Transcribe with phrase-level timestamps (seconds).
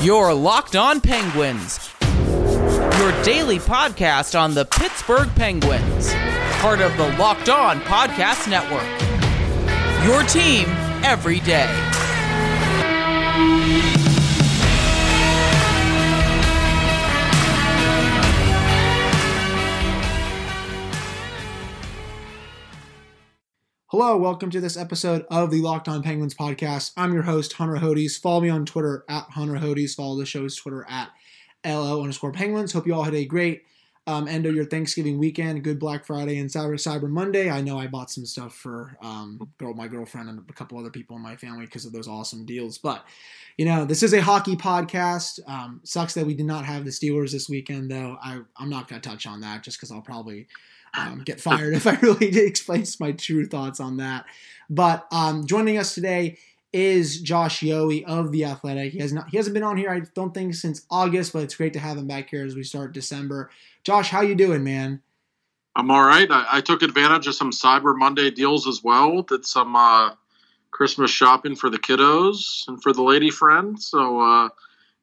[0.00, 6.14] Your Locked On Penguins, your daily podcast on the Pittsburgh Penguins,
[6.60, 8.86] part of the Locked On Podcast Network.
[10.06, 10.66] Your team
[11.04, 11.66] every day.
[24.00, 26.92] Hello, welcome to this episode of the Locked On Penguins podcast.
[26.96, 28.16] I'm your host, Hunter Hodes.
[28.16, 29.96] Follow me on Twitter at Hunter Hodes.
[29.96, 31.10] Follow the show's Twitter at
[31.66, 32.72] LO underscore Penguins.
[32.72, 33.64] Hope you all had a great
[34.06, 37.50] um, end of your Thanksgiving weekend, good Black Friday and Cyber Cyber Monday.
[37.50, 40.90] I know I bought some stuff for um, girl, my girlfriend and a couple other
[40.90, 42.78] people in my family because of those awesome deals.
[42.78, 43.04] But
[43.56, 45.40] you know, this is a hockey podcast.
[45.48, 48.16] Um, sucks that we did not have the Steelers this weekend, though.
[48.22, 50.46] I I'm not going to touch on that just because I'll probably
[50.96, 54.26] um, get fired if I really explain my true thoughts on that.
[54.70, 56.38] But um, joining us today
[56.72, 58.92] is Josh Yohe of the Athletic.
[58.92, 61.54] He has not he hasn't been on here I don't think since August, but it's
[61.54, 63.50] great to have him back here as we start December.
[63.84, 65.02] Josh, how you doing, man?
[65.76, 66.30] I'm all right.
[66.30, 69.22] I, I took advantage of some Cyber Monday deals as well.
[69.22, 70.10] Did some uh,
[70.70, 73.80] Christmas shopping for the kiddos and for the lady friend.
[73.80, 74.48] So uh,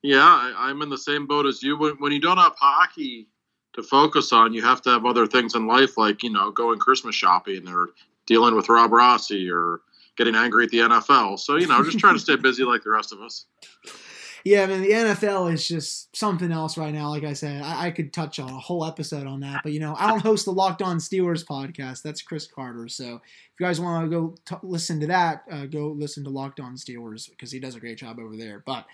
[0.02, 1.78] yeah, I, I'm in the same boat as you.
[1.78, 3.28] When, when you don't have hockey
[3.76, 6.80] to focus on, you have to have other things in life, like you know, going
[6.80, 7.90] Christmas shopping or
[8.26, 9.82] dealing with Rob Rossi or
[10.18, 11.40] getting angry at the NFL.
[11.40, 13.46] So you know, just trying to stay busy like the rest of us.
[14.46, 17.10] Yeah, I mean the NFL is just something else right now.
[17.10, 19.80] Like I said, I, I, could touch on a whole episode on that, but you
[19.80, 22.04] know, I don't host the Locked On Steelers podcast.
[22.04, 22.88] That's Chris Carter.
[22.88, 26.30] So if you guys want to go t- listen to that, uh, go listen to
[26.30, 28.62] Locked On Steelers because he does a great job over there.
[28.64, 28.86] But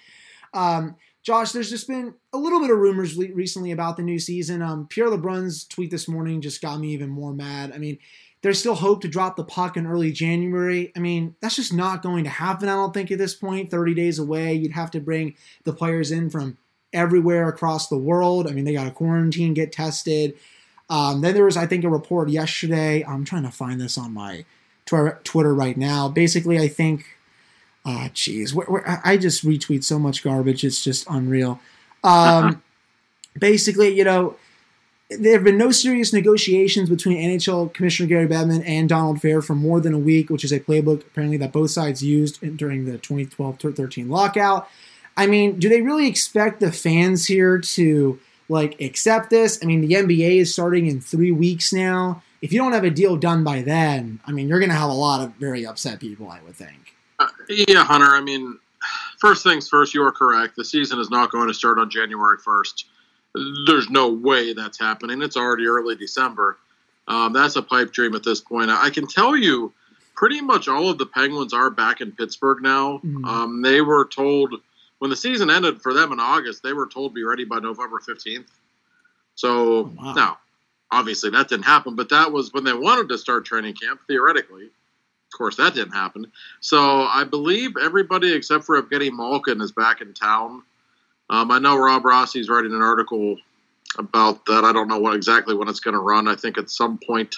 [0.54, 4.19] um, Josh, there's just been a little bit of rumors le- recently about the new
[4.19, 4.61] season.
[4.61, 7.72] Um, Pierre LeBrun's tweet this morning just got me even more mad.
[7.73, 8.00] I mean,
[8.41, 10.91] there's still hope to drop the puck in early January.
[10.95, 13.69] I mean, that's just not going to happen, I don't think, at this point.
[13.69, 14.53] 30 days away.
[14.55, 16.58] You'd have to bring the players in from
[16.91, 18.47] everywhere across the world.
[18.47, 20.33] I mean, they got to quarantine, get tested.
[20.89, 23.06] Um, then there was, I think, a report yesterday.
[23.06, 24.44] I'm trying to find this on my
[24.85, 26.09] Twitter right now.
[26.09, 27.06] Basically, I think,
[27.86, 30.64] ah, oh, jeez, I just retweet so much garbage.
[30.64, 31.59] It's just unreal.
[32.03, 32.64] Um,
[33.38, 34.36] basically, you know,
[35.19, 39.56] there have been no serious negotiations between NHL Commissioner Gary Bettman and Donald Fehr for
[39.56, 42.97] more than a week, which is a playbook apparently that both sides used during the
[42.97, 44.68] 2012-13 lockout.
[45.18, 49.59] I mean, do they really expect the fans here to like accept this?
[49.62, 52.24] I mean, the NBA is starting in three weeks now.
[52.41, 54.90] If you don't have a deal done by then, I mean, you're going to have
[54.90, 56.91] a lot of very upset people, I would think.
[57.24, 58.08] Uh, yeah, Hunter.
[58.08, 58.58] I mean,
[59.20, 60.56] first things first, you are correct.
[60.56, 62.84] The season is not going to start on January 1st
[63.66, 65.22] there's no way that's happening.
[65.22, 66.58] It's already early December.
[67.08, 68.70] Um, that's a pipe dream at this point.
[68.70, 69.74] I can tell you,
[70.16, 72.98] pretty much all of the Penguins are back in Pittsburgh now.
[72.98, 73.26] Mm-hmm.
[73.26, 74.56] Um, they were told
[75.00, 77.59] when the season ended for them in August, they were told to be ready by
[77.59, 78.48] November 15th.
[79.36, 80.14] So oh, wow.
[80.14, 80.38] now,
[80.92, 84.70] obviously, that didn't happen, but that was when they wanted to start training camp, theoretically.
[85.31, 86.31] Of course, that didn't happen.
[86.59, 90.64] So I believe everybody except for Evgeny Malkin is back in town.
[91.30, 93.38] Um, I know Rob Rossi's writing an article
[93.97, 94.66] about that.
[94.66, 96.28] I don't know what exactly when it's going to run.
[96.28, 97.36] I think at some point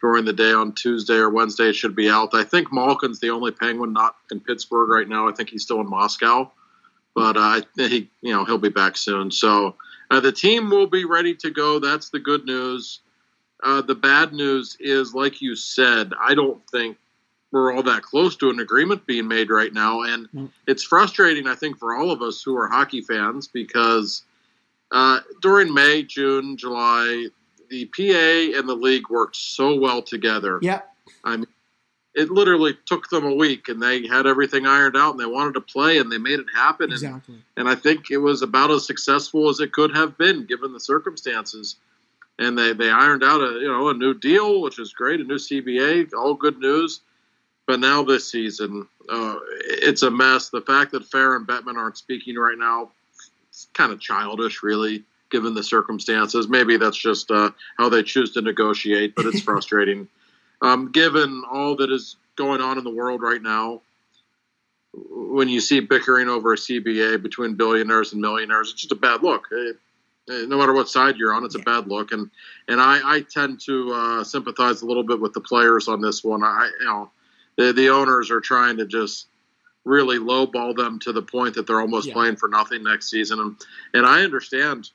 [0.00, 2.34] during the day on Tuesday or Wednesday it should be out.
[2.34, 5.28] I think Malkin's the only Penguin not in Pittsburgh right now.
[5.28, 6.52] I think he's still in Moscow,
[7.14, 9.30] but uh, he you know he'll be back soon.
[9.30, 9.76] So
[10.10, 11.78] uh, the team will be ready to go.
[11.78, 13.00] That's the good news.
[13.62, 16.98] Uh, the bad news is, like you said, I don't think
[17.54, 20.02] we're all that close to an agreement being made right now.
[20.02, 20.48] And mm.
[20.66, 24.24] it's frustrating, I think, for all of us who are hockey fans because
[24.90, 27.28] uh, during May, June, July,
[27.70, 30.58] the PA and the league worked so well together.
[30.62, 30.84] Yep.
[31.22, 31.46] I mean,
[32.16, 35.54] it literally took them a week and they had everything ironed out and they wanted
[35.54, 36.90] to play and they made it happen.
[36.90, 37.36] Exactly.
[37.36, 40.72] And, and I think it was about as successful as it could have been given
[40.72, 41.76] the circumstances.
[42.36, 45.24] And they, they ironed out a you know a new deal, which is great, a
[45.24, 47.00] new CBA, all good news
[47.66, 50.50] but now this season, uh, it's a mess.
[50.50, 52.90] The fact that Fehr and Bettman aren't speaking right now,
[53.48, 56.48] it's kind of childish, really, given the circumstances.
[56.48, 60.08] Maybe that's just uh, how they choose to negotiate, but it's frustrating.
[60.60, 63.80] Um, given all that is going on in the world right now,
[64.92, 69.22] when you see bickering over a CBA between billionaires and millionaires, it's just a bad
[69.22, 69.48] look.
[69.50, 69.76] It,
[70.28, 72.12] no matter what side you're on, it's a bad look.
[72.12, 72.30] And
[72.68, 76.24] and I, I tend to uh, sympathize a little bit with the players on this
[76.24, 76.42] one.
[76.42, 77.10] I you know
[77.56, 79.26] the, the owners are trying to just
[79.84, 82.14] really lowball them to the point that they're almost yeah.
[82.14, 83.38] playing for nothing next season.
[83.38, 83.56] And,
[83.92, 84.90] and I understand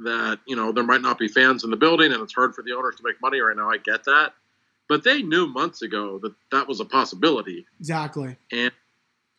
[0.00, 2.62] that, you know, there might not be fans in the building and it's hard for
[2.62, 3.70] the owners to make money right now.
[3.70, 4.32] I get that.
[4.88, 7.64] But they knew months ago that that was a possibility.
[7.78, 8.36] Exactly.
[8.50, 8.72] And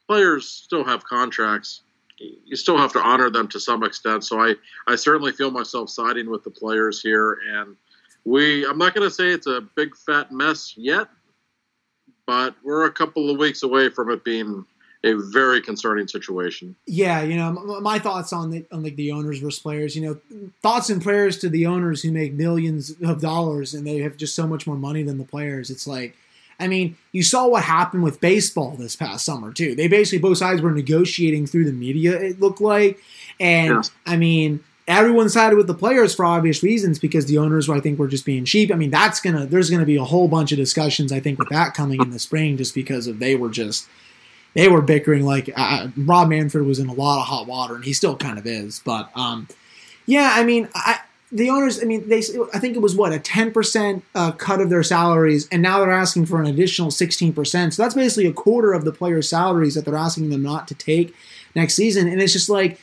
[0.07, 1.81] players still have contracts.
[2.17, 4.23] you still have to honor them to some extent.
[4.23, 4.55] So I,
[4.87, 7.37] I certainly feel myself siding with the players here.
[7.47, 7.75] And
[8.23, 11.09] we, I'm not going to say it's a big fat mess yet,
[12.25, 14.65] but we're a couple of weeks away from it being
[15.03, 16.75] a very concerning situation.
[16.85, 19.95] Yeah, you know, my thoughts on the on like the owners versus players.
[19.95, 23.97] You know, thoughts and prayers to the owners who make millions of dollars and they
[23.97, 25.69] have just so much more money than the players.
[25.69, 26.15] It's like,
[26.59, 29.75] I mean, you saw what happened with baseball this past summer too.
[29.75, 32.17] They basically both sides were negotiating through the media.
[32.19, 32.99] It looked like,
[33.39, 33.89] and.
[34.05, 34.63] I mean.
[34.87, 38.25] Everyone sided with the players for obvious reasons because the owners, I think, were just
[38.25, 38.71] being cheap.
[38.71, 39.45] I mean, that's gonna.
[39.45, 42.19] There's gonna be a whole bunch of discussions, I think, with that coming in the
[42.19, 43.87] spring, just because of they were just
[44.53, 47.85] they were bickering like uh, Rob Manfred was in a lot of hot water, and
[47.85, 48.81] he still kind of is.
[48.83, 49.47] But um,
[50.05, 50.99] yeah, I mean, I,
[51.31, 52.21] the owners, I mean, they
[52.53, 55.79] I think it was what a ten percent uh, cut of their salaries, and now
[55.79, 57.73] they're asking for an additional sixteen percent.
[57.73, 60.75] So that's basically a quarter of the players' salaries that they're asking them not to
[60.75, 61.15] take
[61.55, 62.79] next season, and it's just like.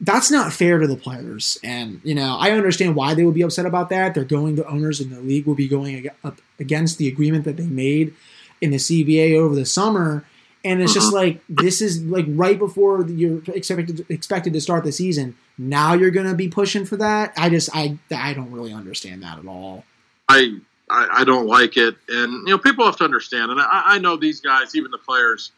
[0.00, 3.42] That's not fair to the players, and you know I understand why they would be
[3.42, 4.14] upset about that.
[4.14, 7.56] They're going, the owners and the league will be going up against the agreement that
[7.56, 8.14] they made
[8.60, 10.24] in the CBA over the summer,
[10.64, 14.92] and it's just like this is like right before you're expected expected to start the
[14.92, 15.36] season.
[15.56, 17.32] Now you're going to be pushing for that.
[17.36, 19.84] I just I I don't really understand that at all.
[20.28, 20.58] I
[20.90, 23.98] I, I don't like it, and you know people have to understand, and I, I
[23.98, 25.52] know these guys, even the players,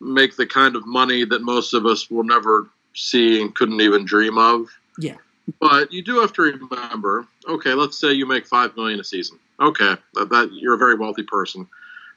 [0.00, 4.04] make the kind of money that most of us will never see and couldn't even
[4.04, 4.68] dream of.
[4.98, 5.16] Yeah.
[5.60, 9.38] But you do have to remember, okay, let's say you make five million a season.
[9.60, 11.68] Okay, that, that you're a very wealthy person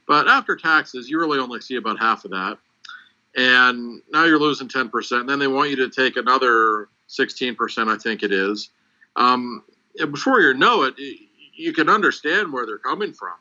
[0.08, 2.58] but after taxes, you really only see about half of that.
[3.36, 5.20] And now you're losing 10%.
[5.20, 8.70] And then they want you to take another 16%, I think it is.
[9.16, 9.64] Um,
[9.98, 10.96] before you know it,
[11.54, 13.34] you can understand where they're coming from.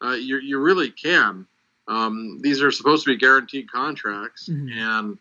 [0.00, 1.46] Uh, you, you really can.
[1.88, 4.48] Um, these are supposed to be guaranteed contracts.
[4.48, 4.78] Mm-hmm.
[4.78, 5.18] And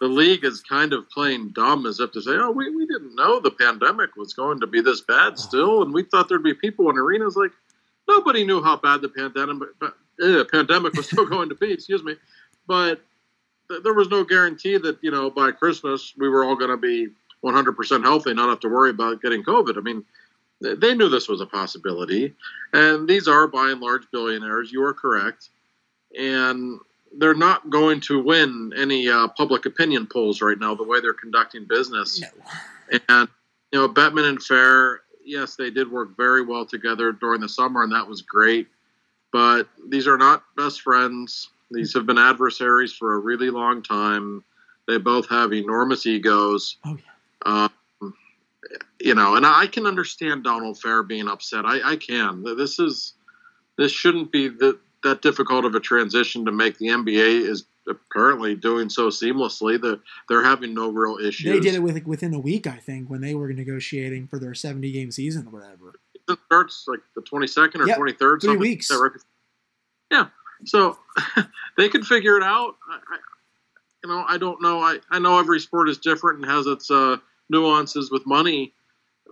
[0.00, 3.14] the league is kind of playing dumb as if to say, oh, we, we didn't
[3.14, 5.82] know the pandemic was going to be this bad still.
[5.82, 7.36] And we thought there'd be people in arenas.
[7.36, 7.52] Like,
[8.08, 11.72] nobody knew how bad the pandemic, uh, pandemic was still going to be.
[11.72, 12.16] Excuse me,
[12.66, 13.00] but
[13.68, 16.76] th- there was no guarantee that you know by Christmas we were all going to
[16.76, 17.08] be
[17.44, 19.76] 100% healthy, not have to worry about getting COVID.
[19.76, 20.04] I mean,
[20.62, 22.34] th- they knew this was a possibility,
[22.72, 24.72] and these are by and large billionaires.
[24.72, 25.50] You are correct,
[26.18, 26.78] and
[27.18, 30.74] they're not going to win any uh, public opinion polls right now.
[30.74, 32.98] The way they're conducting business, no.
[33.08, 33.28] and
[33.72, 37.82] you know, Bettman and Fehr, yes, they did work very well together during the summer,
[37.82, 38.68] and that was great
[39.34, 41.50] but these are not best friends.
[41.72, 44.44] These have been adversaries for a really long time.
[44.86, 46.76] They both have enormous egos.
[46.84, 46.96] Oh,
[47.44, 47.66] yeah.
[48.00, 48.14] Um,
[49.00, 51.64] you know, and I can understand Donald Fehr being upset.
[51.66, 52.44] I, I can.
[52.44, 53.14] This is
[53.76, 56.78] this shouldn't be the, that difficult of a transition to make.
[56.78, 61.52] The NBA is apparently doing so seamlessly that they're having no real issues.
[61.52, 64.54] They did it with, within a week, I think, when they were negotiating for their
[64.54, 65.94] 70 game season or whatever
[66.28, 68.40] It starts like the 22nd or yep, 23rd.
[68.42, 68.90] Three weeks.
[70.10, 70.26] Yeah.
[70.64, 70.98] So
[71.76, 72.76] they can figure it out.
[72.90, 73.18] I, I,
[74.02, 74.80] you know, I don't know.
[74.80, 77.16] I, I know every sport is different and has its uh,
[77.48, 78.74] nuances with money,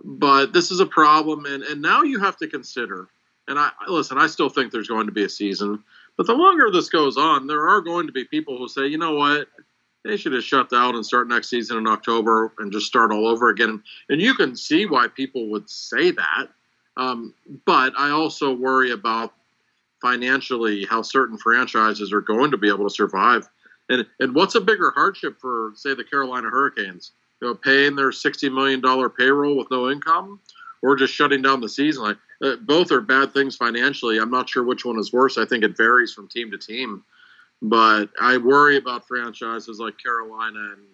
[0.03, 1.45] but this is a problem.
[1.45, 3.07] And, and now you have to consider,
[3.47, 5.83] and I listen, I still think there's going to be a season,
[6.17, 8.97] but the longer this goes on, there are going to be people who say, you
[8.97, 9.47] know what,
[10.03, 13.27] they should have shut down and start next season in October and just start all
[13.27, 13.83] over again.
[14.09, 16.49] And you can see why people would say that
[16.97, 17.33] um,
[17.65, 19.33] but I also worry about
[20.01, 23.47] financially how certain franchises are going to be able to survive.
[23.89, 27.11] And, and what's a bigger hardship for, say, the Carolina Hurricanes?
[27.41, 30.39] You know, paying their $60 million payroll with no income
[30.83, 32.03] or just shutting down the season?
[32.03, 34.19] Like, uh, both are bad things financially.
[34.19, 35.39] I'm not sure which one is worse.
[35.39, 37.03] I think it varies from team to team.
[37.63, 40.85] But I worry about franchises like Carolina and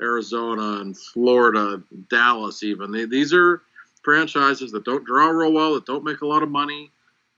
[0.00, 2.90] Arizona and Florida, Dallas, even.
[2.90, 3.62] They, these are
[4.02, 6.90] franchises that don't draw real well, that don't make a lot of money.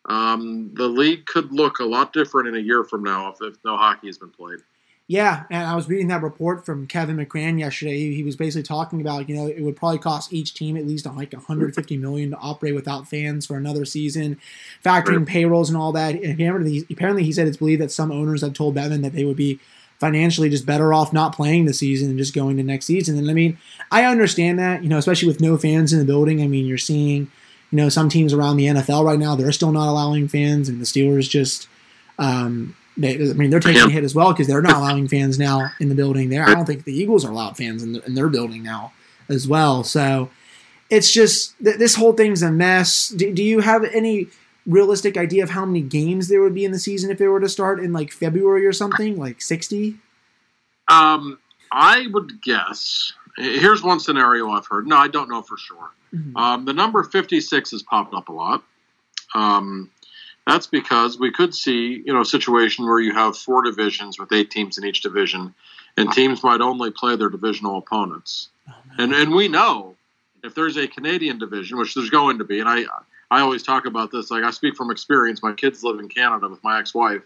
[0.09, 3.57] Um, the league could look a lot different in a year from now if, if
[3.65, 4.61] no hockey has been played.
[5.09, 7.97] Yeah, and I was reading that report from Kevin McGran yesterday.
[7.97, 10.85] He, he, was basically talking about, you know, it would probably cost each team at
[10.85, 14.37] least like 150 million to operate without fans for another season,
[14.85, 16.17] factoring payrolls and all that.
[16.17, 19.37] And apparently, he said it's believed that some owners have told Bettman that they would
[19.37, 19.61] be
[20.01, 23.17] financially just better off not playing the season and just going to next season.
[23.17, 23.59] And I mean,
[23.93, 26.43] I understand that, you know, especially with no fans in the building.
[26.43, 27.31] I mean, you're seeing,
[27.71, 30.81] you know, some teams around the NFL right now, they're still not allowing fans, and
[30.81, 31.69] the Steelers just,
[32.19, 35.39] um, they, I mean, they're taking a hit as well because they're not allowing fans
[35.39, 36.45] now in the building there.
[36.45, 38.93] I don't think the Eagles are allowed fans in, the, in their building now
[39.29, 39.85] as well.
[39.85, 40.31] So
[40.91, 43.09] it's just, th- this whole thing's a mess.
[43.09, 44.29] Do, do you have any
[44.67, 47.41] realistic idea of how many games there would be in the season if they were
[47.41, 49.97] to start in like February or something, like 60?
[50.89, 51.39] Um,
[51.73, 53.13] I would guess.
[53.37, 54.87] Here's one scenario I've heard.
[54.87, 55.91] No, I don't know for sure.
[56.15, 56.37] Mhm.
[56.37, 58.63] Um, the number 56 has popped up a lot.
[59.35, 59.91] Um,
[60.47, 64.33] that's because we could see, you know, a situation where you have four divisions with
[64.33, 65.55] eight teams in each division,
[65.97, 68.49] and teams might only play their divisional opponents.
[68.69, 68.75] Oh.
[68.99, 69.97] And and we know
[70.45, 72.85] if there's a Canadian division, which there's going to be, and I
[73.31, 74.31] I always talk about this.
[74.31, 75.43] Like I speak from experience.
[75.43, 77.23] My kids live in Canada with my ex-wife,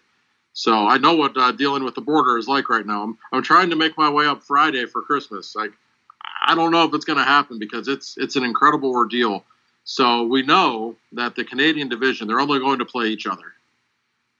[0.55, 3.03] so I know what uh, dealing with the border is like right now.
[3.03, 5.55] I'm I'm trying to make my way up Friday for Christmas.
[5.55, 5.73] Like
[6.47, 9.45] I don't know if it's going to happen because it's it's an incredible ordeal.
[9.85, 13.55] So we know that the Canadian division they're only going to play each other.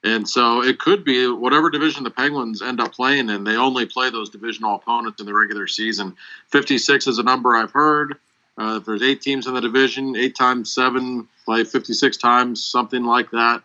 [0.03, 3.85] And so it could be whatever division the Penguins end up playing in, they only
[3.85, 6.17] play those divisional opponents in the regular season.
[6.49, 8.17] 56 is a number I've heard.
[8.57, 13.05] Uh, if there's eight teams in the division, eight times seven, play 56 times, something
[13.05, 13.63] like that.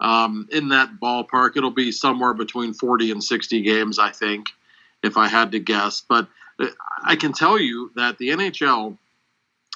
[0.00, 4.46] Um, in that ballpark, it'll be somewhere between 40 and 60 games, I think,
[5.02, 6.02] if I had to guess.
[6.08, 6.28] But
[6.60, 6.66] uh,
[7.02, 8.96] I can tell you that the NHL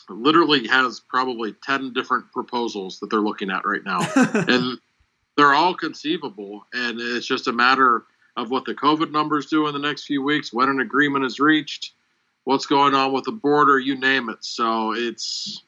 [0.09, 4.01] literally has probably 10 different proposals that they're looking at right now.
[4.49, 4.79] And
[5.37, 8.05] they're all conceivable and it's just a matter
[8.37, 11.41] of what the covid numbers do in the next few weeks when an agreement is
[11.41, 11.93] reached
[12.45, 14.45] what's going on with the border you name it.
[14.45, 15.63] So it's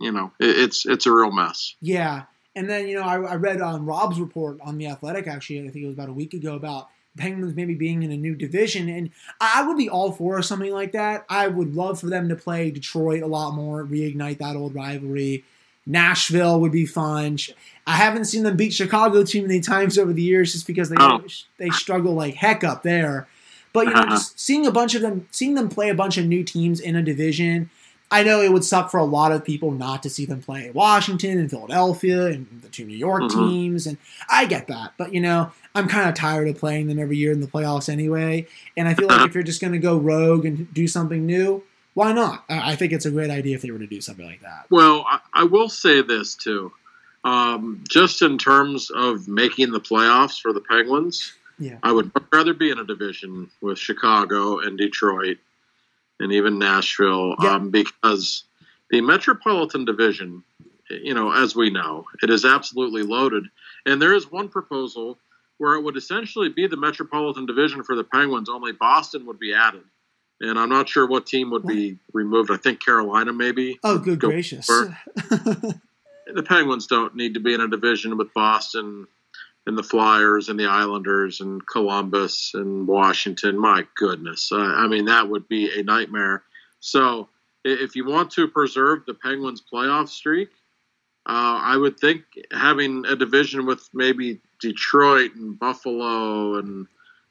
[0.00, 1.74] you know it's it's a real mess.
[1.80, 5.60] Yeah, and then you know I, I read on Rob's report on the Athletic actually
[5.60, 8.34] I think it was about a week ago about Penguins maybe being in a new
[8.34, 9.10] division, and
[9.40, 11.26] I would be all for something like that.
[11.28, 15.44] I would love for them to play Detroit a lot more, reignite that old rivalry.
[15.86, 17.38] Nashville would be fun.
[17.86, 20.96] I haven't seen them beat Chicago too many times over the years, just because they
[20.98, 21.22] Oh.
[21.58, 23.26] they struggle like heck up there.
[23.72, 24.10] But you know, uh-huh.
[24.10, 26.96] just seeing a bunch of them, seeing them play a bunch of new teams in
[26.96, 27.70] a division,
[28.10, 30.70] I know it would suck for a lot of people not to see them play
[30.70, 33.34] Washington and Philadelphia and the two New York Mhm.
[33.50, 33.98] teams, and
[34.30, 34.94] I get that.
[34.96, 37.88] But you know, I'm kind of tired of playing them every year in the playoffs
[37.88, 38.46] anyway.
[38.76, 41.62] And I feel like if you're just going to go rogue and do something new,
[41.94, 42.44] why not?
[42.48, 44.66] I I think it's a great idea if they were to do something like that.
[44.70, 46.72] well i, I will say this too
[47.24, 51.78] um, just in terms of making the playoffs for the penguins Yeah.
[51.82, 55.38] I would rather be in a division with Chicago and Detroit
[56.20, 57.54] and even Nashville Yeah.
[57.54, 58.44] um, because
[58.90, 60.42] the Metropolitan Division,
[60.90, 63.44] you know, as we know, it is absolutely loaded.
[63.86, 65.18] And there is one proposal
[65.58, 69.52] where it would essentially be the Metropolitan Division for the Penguins, only Boston would be
[69.54, 69.82] added.
[70.40, 72.52] And I'm not sure what team would be removed.
[72.52, 73.78] I think Carolina, maybe.
[73.82, 74.66] Oh, good Go gracious.
[74.68, 79.08] the Penguins don't need to be in a division with Boston
[79.68, 83.58] and the Flyers and the Islanders and Columbus and Washington.
[83.58, 84.50] My goodness.
[84.50, 86.42] I mean, that would be a nightmare.
[86.80, 87.28] So,
[87.64, 90.48] if you want to preserve the Penguins' playoff streak,
[91.26, 96.86] uh, I would think having a division with maybe Detroit and Buffalo and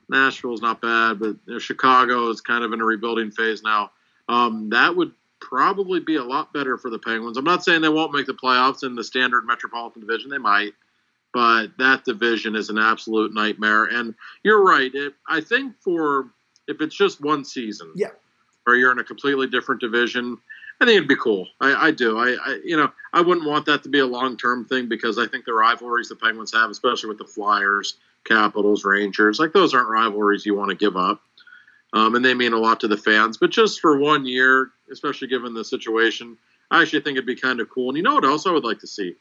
[0.08, 3.90] Nashville's not bad, but you know, Chicago is kind of in a rebuilding phase now.
[4.30, 7.38] Um, that would probably be a lot better for the Penguins.
[7.38, 10.30] I'm not saying they won't make the playoffs in the standard Metropolitan Division.
[10.30, 10.74] They might,
[11.38, 13.84] but that division is an absolute nightmare.
[13.84, 14.90] And you're right.
[14.92, 16.32] It, I think for
[16.68, 18.08] if it's just one season, Yeah.
[18.66, 20.40] or you're in a completely different division,
[20.82, 21.48] I think it'd be cool.
[21.62, 22.18] I, I do.
[22.18, 25.20] I, I, you know, I wouldn't want that to be a long term thing because
[25.20, 29.76] I think the rivalries the Penguins have, especially with the Flyers, Capitals, Rangers, like those
[29.76, 31.22] aren't rivalries you want to give up.
[31.94, 33.38] Um, and they mean a lot to the fans.
[33.38, 36.36] But just for one year, especially given the situation,
[36.72, 37.90] I actually think it'd be kind of cool.
[37.90, 39.16] And you know what else I would like to see?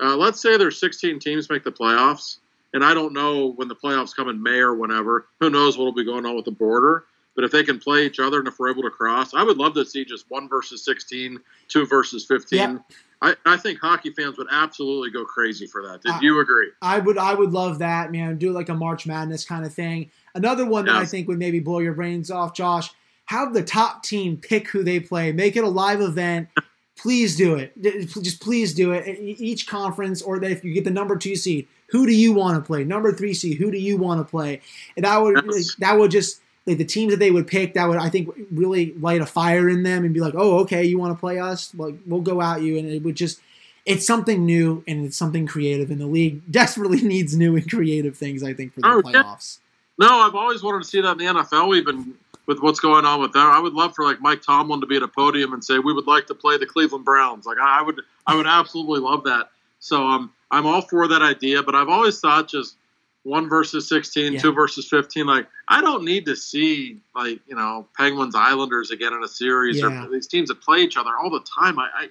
[0.00, 2.38] Uh, let's say there's 16 teams make the playoffs,
[2.72, 5.26] and I don't know when the playoffs come in May or whenever.
[5.40, 7.04] Who knows what will be going on with the border?
[7.36, 9.56] But if they can play each other and if we're able to cross, I would
[9.58, 12.58] love to see just one versus 16, two versus 15.
[12.58, 12.78] Yeah.
[13.22, 16.02] I, I think hockey fans would absolutely go crazy for that.
[16.02, 16.68] Did Uh, you agree?
[16.82, 18.36] I would I would love that, man.
[18.38, 20.10] Do like a March Madness kind of thing.
[20.34, 22.90] Another one that I think would maybe blow your brains off, Josh.
[23.26, 25.32] Have the top team pick who they play.
[25.32, 26.48] Make it a live event.
[26.96, 27.72] Please do it.
[27.82, 29.18] Just please do it.
[29.20, 32.66] Each conference, or if you get the number two seed, who do you want to
[32.66, 32.84] play?
[32.84, 34.60] Number three seed, who do you want to play?
[34.96, 35.74] And that would Yes.
[35.80, 37.74] that would just like the teams that they would pick.
[37.74, 40.84] That would I think really light a fire in them and be like, oh, okay,
[40.84, 41.74] you want to play us?
[41.74, 43.40] Like we'll go at you, and it would just
[43.86, 48.16] it's something new and it's something creative and the league desperately needs new and creative
[48.16, 49.22] things i think for the Oh, yeah.
[49.22, 49.58] playoffs
[49.98, 52.14] No, I've always wanted to see that in the NFL, even
[52.46, 53.46] with what's going on with that.
[53.46, 55.92] I would love for like Mike Tomlin to be at a podium and say, "We
[55.92, 59.50] would like to play the Cleveland Browns." Like I would, I would absolutely love that.
[59.80, 62.76] So um, I'm all for that idea, but I've always thought just
[63.22, 64.38] one versus 16, Yeah.
[64.38, 65.26] two versus 15.
[65.26, 69.78] Like I don't need to see like you know Penguins Islanders again in a series
[69.80, 70.04] Yeah.
[70.06, 71.78] or these teams that play each other all the time.
[71.78, 71.88] I.
[71.94, 72.08] I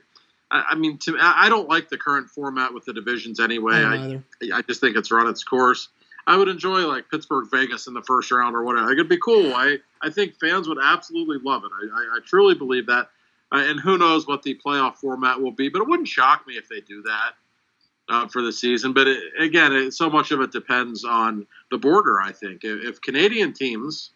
[0.52, 3.74] I mean, to I don't like the current format with the divisions anyway.
[3.74, 3.96] I
[4.54, 4.58] I.
[4.58, 5.88] I just think it's run its course.
[6.26, 8.92] I would enjoy like Pittsburgh Vegas in the first round or whatever.
[8.92, 9.54] It'd be cool.
[9.54, 11.72] I I think fans would absolutely love it.
[11.72, 13.10] I, I, I truly believe that.
[13.52, 16.56] Uh, and who knows what the playoff format will be, but it wouldn't shock me
[16.56, 17.34] if they do that
[18.10, 18.94] uh, for the season.
[18.94, 22.20] But it, again, it, so much of it depends on the border.
[22.20, 24.12] I think if, if Canadian teams,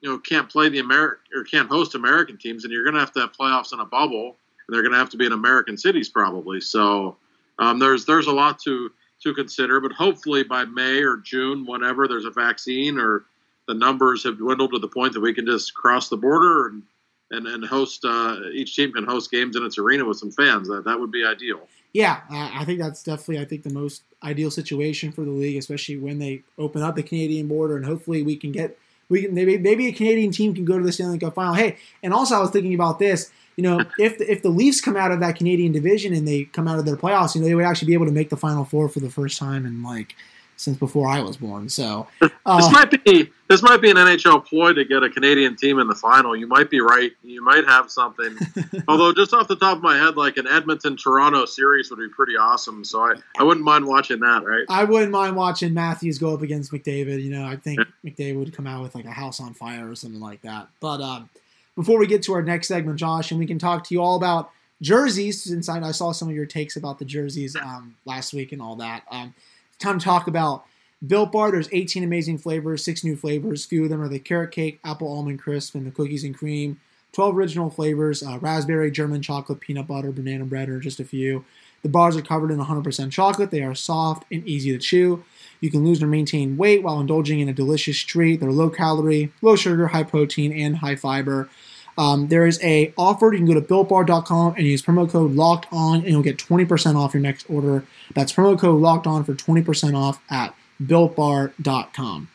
[0.00, 3.00] you know, can't play the American or can't host American teams, and you're going to
[3.00, 5.32] have to have playoffs in a bubble, and they're going to have to be in
[5.32, 6.60] American cities probably.
[6.60, 7.16] So
[7.58, 8.90] um, there's there's a lot to
[9.24, 9.80] to consider.
[9.80, 13.24] But hopefully by May or June, whenever there's a vaccine or
[13.66, 16.82] the numbers have dwindled to the point that we can just cross the border and
[17.30, 20.68] and, and host uh, each team can host games in its arena with some fans.
[20.68, 21.66] That that would be ideal.
[21.92, 25.96] Yeah, I think that's definitely I think the most ideal situation for the league, especially
[25.96, 28.78] when they open up the Canadian border, and hopefully we can get
[29.08, 31.54] we can maybe maybe a Canadian team can go to the Stanley Cup final.
[31.54, 33.30] Hey, and also I was thinking about this.
[33.56, 36.44] You know, if the, if the Leafs come out of that Canadian division and they
[36.44, 38.36] come out of their playoffs, you know, they would actually be able to make the
[38.36, 40.14] Final Four for the first time in like
[40.56, 41.68] since before I was born.
[41.68, 45.56] So uh, this might be this might be an NHL ploy to get a Canadian
[45.56, 46.34] team in the final.
[46.34, 47.12] You might be right.
[47.22, 48.36] You might have something.
[48.88, 52.08] Although just off the top of my head, like an Edmonton Toronto series would be
[52.08, 52.84] pretty awesome.
[52.84, 54.44] So I, I wouldn't mind watching that.
[54.44, 54.64] Right.
[54.68, 57.22] I wouldn't mind watching Matthews go up against McDavid.
[57.22, 59.94] You know, I think McDavid would come out with like a house on fire or
[59.94, 60.68] something like that.
[60.80, 61.28] But um,
[61.76, 64.16] before we get to our next segment, Josh, and we can talk to you all
[64.16, 64.50] about
[64.80, 68.52] jerseys, since I, I saw some of your takes about the jerseys um, last week
[68.52, 69.04] and all that.
[69.10, 69.34] Um,
[69.78, 70.64] time to talk about
[71.06, 71.50] Built Bar.
[71.50, 73.64] There's 18 amazing flavors, six new flavors.
[73.64, 76.36] A few of them are the carrot cake, apple almond crisp, and the cookies and
[76.36, 76.80] cream.
[77.12, 81.44] 12 original flavors: uh, raspberry, German chocolate, peanut butter, banana bread, or just a few.
[81.82, 83.50] The bars are covered in 100% chocolate.
[83.50, 85.22] They are soft and easy to chew.
[85.60, 88.40] You can lose or maintain weight while indulging in a delicious treat.
[88.40, 91.50] They're low calorie, low sugar, high protein, and high fiber.
[91.96, 93.32] Um, there is a offer.
[93.32, 96.96] You can go to builtbar.com and use promo code locked on, and you'll get 20%
[96.96, 97.84] off your next order.
[98.14, 102.28] That's promo code locked on for 20% off at builtbar.com.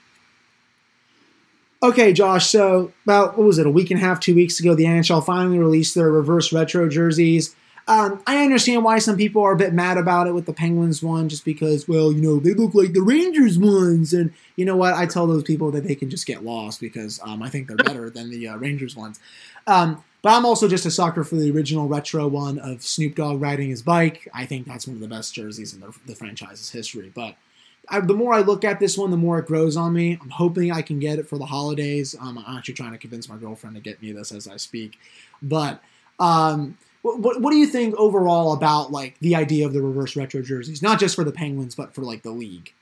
[1.81, 2.49] Okay, Josh.
[2.49, 3.65] So about what was it?
[3.65, 6.89] A week and a half, two weeks ago, the NHL finally released their reverse retro
[6.89, 7.55] jerseys.
[7.87, 11.01] Um, I understand why some people are a bit mad about it with the Penguins
[11.01, 14.75] one, just because, well, you know, they look like the Rangers ones, and you know
[14.75, 14.93] what?
[14.93, 17.77] I tell those people that they can just get lost because um, I think they're
[17.77, 19.19] better than the uh, Rangers ones.
[19.69, 23.39] Um, but I'm also just a sucker for the original retro one of Snoop Dogg
[23.39, 24.27] riding his bike.
[24.33, 27.11] I think that's one of the best jerseys in the, the franchise's history.
[27.13, 27.35] But
[27.87, 30.17] I, the more I look at this one, the more it grows on me.
[30.21, 32.15] I'm hoping I can get it for the holidays.
[32.19, 34.99] Um, I'm actually trying to convince my girlfriend to get me this as I speak.
[35.41, 35.81] But
[36.19, 40.15] um, what, what, what do you think overall about like the idea of the reverse
[40.15, 42.73] retro jerseys, not just for the Penguins, but for like the league?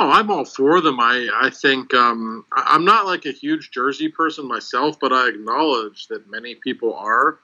[0.00, 1.00] Oh, I'm all for them.
[1.00, 6.06] I I think um, I'm not like a huge jersey person myself, but I acknowledge
[6.06, 7.40] that many people are.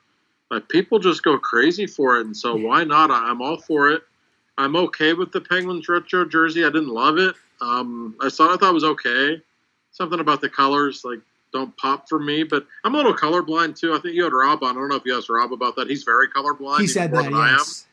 [0.52, 3.10] Like people just go crazy for it, and so why not?
[3.10, 4.02] I'm all for it.
[4.56, 6.64] I'm okay with the Penguins retro jersey.
[6.64, 7.34] I didn't love it.
[7.60, 8.54] Um, I saw.
[8.54, 9.42] I thought it was okay.
[9.90, 11.18] Something about the colors, like
[11.52, 12.44] don't pop for me.
[12.44, 13.94] But I'm a little colorblind too.
[13.94, 14.76] I think you had Rob on.
[14.76, 15.90] I don't know if you asked Rob about that.
[15.90, 16.82] He's very colorblind.
[16.82, 17.32] He said that.
[17.32, 17.86] Yes.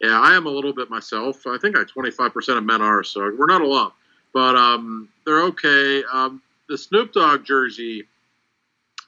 [0.00, 1.46] Yeah, I am a little bit myself.
[1.46, 3.92] I think I 25% of men are, so we're not alone.
[4.32, 6.02] But um, they're okay.
[6.12, 8.06] Um, the Snoop Dogg jersey,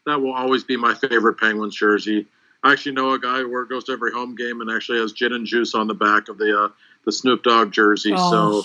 [0.06, 2.26] that will always be my favorite Penguins jersey.
[2.62, 5.32] I actually know a guy who goes to every home game and actually has gin
[5.32, 6.68] and juice on the back of the uh,
[7.04, 8.12] the Snoop Dogg jersey.
[8.14, 8.62] Oh,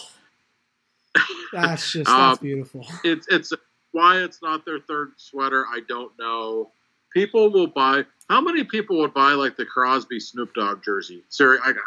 [1.16, 2.86] so that's just that's um, beautiful.
[3.04, 3.54] It's it's
[3.92, 6.72] why it's not their third sweater, I don't know.
[7.14, 8.06] People will buy.
[8.30, 11.24] How many people would buy like the Crosby Snoop Dogg jersey?
[11.30, 11.84] Sorry, I got.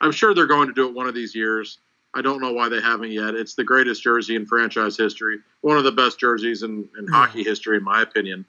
[0.00, 1.78] I'm sure they're going to do it one of these years.
[2.14, 3.34] I don't know why they haven't yet.
[3.34, 7.12] It's the greatest jersey in franchise history, one of the best jerseys in, in yeah.
[7.12, 8.44] hockey history, in my opinion.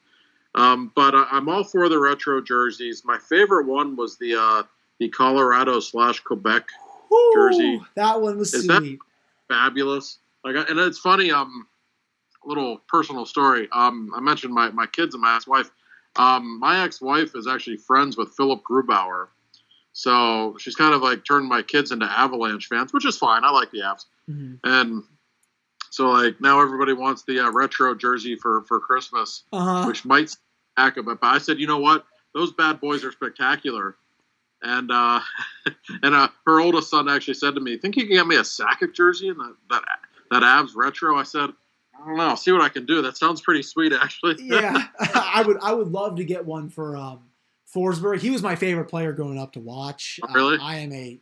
[0.56, 3.04] Um, but uh, I'm all for the retro jerseys.
[3.06, 4.64] My favorite one was the uh,
[5.00, 6.68] the Colorado slash Quebec
[7.12, 7.82] Ooh, jersey.
[7.96, 9.00] That one was Is sweet.
[9.48, 10.20] fabulous.
[10.44, 11.32] Like, and it's funny.
[11.32, 11.68] Um,
[12.44, 13.68] a little personal story.
[13.72, 15.70] Um, I mentioned my, my kids and my ex-wife.
[16.16, 19.28] Um, my ex-wife is actually friends with Philipp Grubauer.
[19.94, 23.44] So she's kind of like turned my kids into Avalanche fans, which is fine.
[23.44, 24.06] I like the Avs.
[24.30, 24.56] Mm-hmm.
[24.64, 25.04] And
[25.90, 29.86] so like now everybody wants the uh, retro jersey for for Christmas, uh-huh.
[29.86, 30.36] which might
[30.78, 31.20] back a bit.
[31.20, 32.06] But I said, you know what?
[32.34, 33.98] Those bad boys are spectacular.
[34.64, 35.20] And uh,
[36.04, 38.42] and uh, her oldest son actually said to me, "Think you can get me a
[38.42, 39.84] Sakic jersey and that that
[40.30, 41.50] that Avs retro?" I said,
[42.02, 42.24] I don't know.
[42.24, 43.02] I'll see what I can do.
[43.02, 44.36] That sounds pretty sweet, actually.
[44.40, 45.58] yeah, I would.
[45.62, 47.24] I would love to get one for um,
[47.74, 48.20] Forsberg.
[48.20, 50.20] He was my favorite player growing up to watch.
[50.24, 50.58] Oh, really?
[50.58, 51.20] Uh, I am a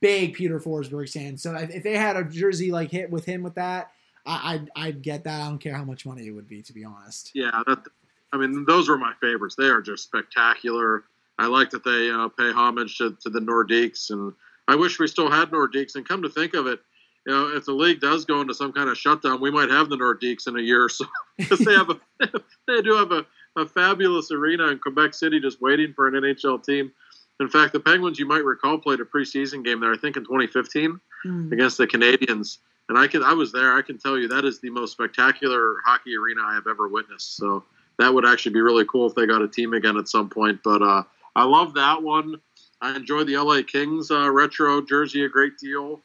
[0.00, 1.36] big Peter Forsberg fan.
[1.36, 3.90] So if, if, they had a jersey like hit with him with that,
[4.24, 5.40] I, would I'd, I'd get that.
[5.40, 7.32] I don't care how much money it would be, to be honest.
[7.34, 7.84] Yeah, that.
[8.32, 9.56] I mean, those were my favorites.
[9.56, 11.04] They are just spectacular.
[11.38, 14.32] I like that they uh, pay homage to, to the Nordiques, and
[14.68, 15.96] I wish we still had Nordiques.
[15.96, 16.80] And come to think of it,
[17.26, 19.88] you know, if the league does go into some kind of shutdown, we might have
[19.88, 21.04] the Nordiques in a year or so
[21.38, 22.00] because they have a
[22.66, 23.26] they do have a,
[23.56, 26.92] a fabulous arena in Quebec City just waiting for an NHL team.
[27.40, 30.24] In fact, the Penguins, you might recall, played a preseason game there, I think in
[30.24, 31.52] 2015 Hmm.
[31.52, 32.58] against the Canadiens.
[32.88, 33.76] And I can I was there.
[33.76, 37.36] I can tell you that is the most spectacular hockey arena I have ever witnessed.
[37.36, 37.64] So
[37.98, 40.60] that would actually be really cool if they got a team again at some point.
[40.64, 41.04] But uh,
[41.36, 42.40] I love that one.
[42.80, 46.00] I enjoy the LA Kings uh, retro jersey a great deal.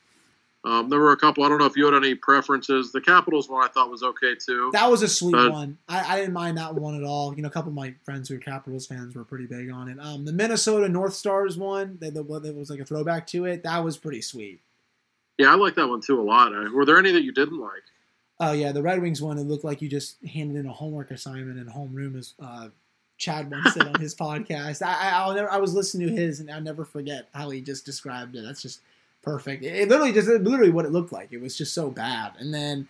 [0.63, 1.43] Um, there were a couple.
[1.43, 2.91] I don't know if you had any preferences.
[2.91, 4.69] The Capitals one I thought was okay too.
[4.73, 5.77] That was a sweet But- one.
[5.87, 7.33] I, I didn't mind that one at all.
[7.35, 9.87] You know, a couple of my friends who are Capitals fans were pretty big on
[9.87, 9.97] it.
[9.99, 12.13] Um, the Minnesota North Stars one, that,
[12.55, 13.63] was like a throwback to it.
[13.63, 14.61] That was pretty sweet.
[15.37, 16.53] Yeah, I like that one too a lot.
[16.53, 17.83] Uh, were there any that you didn't like?
[18.39, 19.37] Oh yeah, the Red Wings one.
[19.37, 22.69] It looked like you just handed in a homework assignment in homeroom, as uh,
[23.17, 24.81] Chad once said on his podcast.
[24.85, 27.61] I, I, I'll never, I was listening to his, and I'll never forget how he
[27.61, 28.43] just described it.
[28.43, 28.81] That's just
[29.27, 29.63] perfect.
[29.63, 31.31] It, it literally just literally what it looked like.
[31.31, 32.33] It was just so bad.
[32.39, 32.87] And then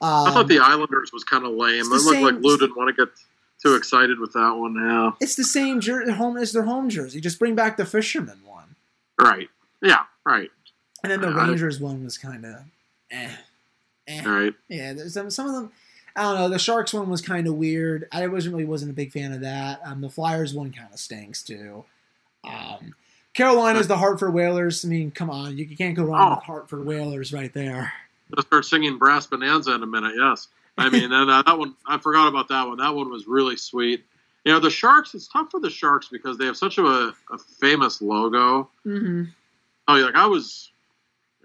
[0.00, 1.80] um, I thought the Islanders was kind of lame.
[1.80, 3.14] It looked like Lou didn't want to get
[3.62, 4.74] too excited with that one.
[4.76, 7.20] Yeah, it's the same jer- home as their home jersey.
[7.20, 8.76] Just bring back the Fisherman one.
[9.20, 9.48] right.
[9.82, 10.50] Yeah, right.
[11.04, 12.56] And then the I- Rangers one was kind of,
[13.10, 13.30] eh,
[14.08, 14.24] eh.
[14.24, 14.54] Right.
[14.68, 15.72] Yeah, there's some some of them.
[16.16, 16.48] I don't know.
[16.48, 18.08] The Sharks one was kind of weird.
[18.10, 19.80] I wasn't really wasn't a big fan of that.
[19.84, 21.84] Um, the Flyers one kind of stinks too.
[22.42, 22.94] Um,
[23.38, 24.84] Carolina's the Hartford Whalers.
[24.84, 26.34] I mean, come on, you can't go wrong Oh.
[26.36, 27.92] with Hartford Whalers right there.
[28.36, 30.14] I'll start singing Brass Bonanza in a minute.
[30.18, 32.78] Yes, I mean, and uh, that one I forgot about that one.
[32.78, 34.04] That one was really sweet.
[34.44, 35.14] You know, the Sharks.
[35.14, 38.68] It's tough for the Sharks because they have such a, a famous logo.
[38.84, 39.24] Mm-hmm.
[39.86, 40.72] Oh, like I was,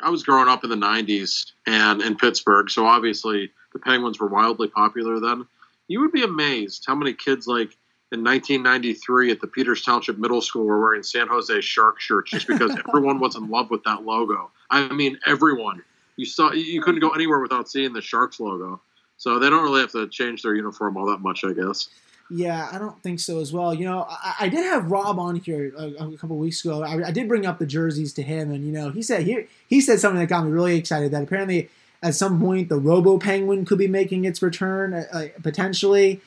[0.01, 4.27] I was growing up in the '90s and in Pittsburgh, so obviously the Penguins were
[4.27, 5.45] wildly popular then.
[5.87, 7.77] You would be amazed how many kids like
[8.13, 12.31] in 1993 at the Peters Township Middle School we were wearing San Jose Shark shirts
[12.31, 14.51] just because everyone was in love with that logo.
[14.69, 15.83] I mean, everyone.
[16.15, 18.81] You saw you couldn't go anywhere without seeing the Sharks logo.
[19.17, 21.89] So they don't really have to change their uniform all that much, I guess.
[22.29, 23.73] Yeah, I don't think so as well.
[23.73, 26.83] You know, I, I did have Rob on here a, a couple weeks ago.
[26.83, 29.45] I, I did bring up the jerseys to him, and you know, he said he
[29.67, 31.11] he said something that got me really excited.
[31.11, 31.69] That apparently,
[32.01, 36.21] at some point, the Robo Penguin could be making its return uh, uh, potentially.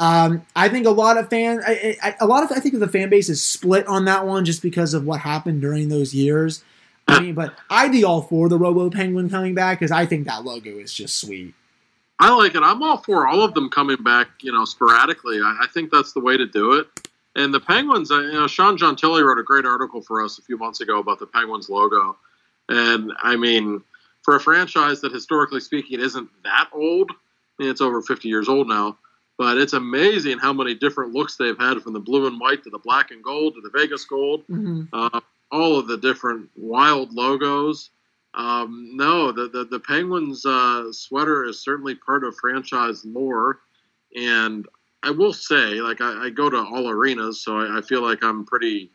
[0.00, 2.88] Um, I think a lot of fans, I, I, a lot of I think the
[2.88, 6.62] fan base is split on that one just because of what happened during those years.
[7.08, 10.26] I mean, but I'd be all for the Robo Penguin coming back because I think
[10.26, 11.54] that logo is just sweet.
[12.20, 12.62] I like it.
[12.62, 15.40] I'm all for all of them coming back, you know, sporadically.
[15.40, 16.86] I, I think that's the way to do it.
[17.36, 20.58] And the Penguins, you know, Sean Gentille wrote a great article for us a few
[20.58, 22.16] months ago about the Penguins logo.
[22.68, 23.82] And I mean,
[24.22, 28.48] for a franchise that historically speaking isn't that old, I mean, it's over 50 years
[28.48, 28.98] old now,
[29.38, 32.70] but it's amazing how many different looks they've had from the blue and white to
[32.70, 34.82] the black and gold to the Vegas gold Mm-hmm.
[34.92, 35.20] uh,
[35.50, 37.90] all of the different wild logos.
[38.34, 43.60] Um, no, the the, the Penguins uh, sweater is certainly part of franchise lore,
[44.14, 44.66] and
[45.02, 48.22] I will say, like I, I go to all arenas, so I, I feel like
[48.22, 48.90] I'm pretty,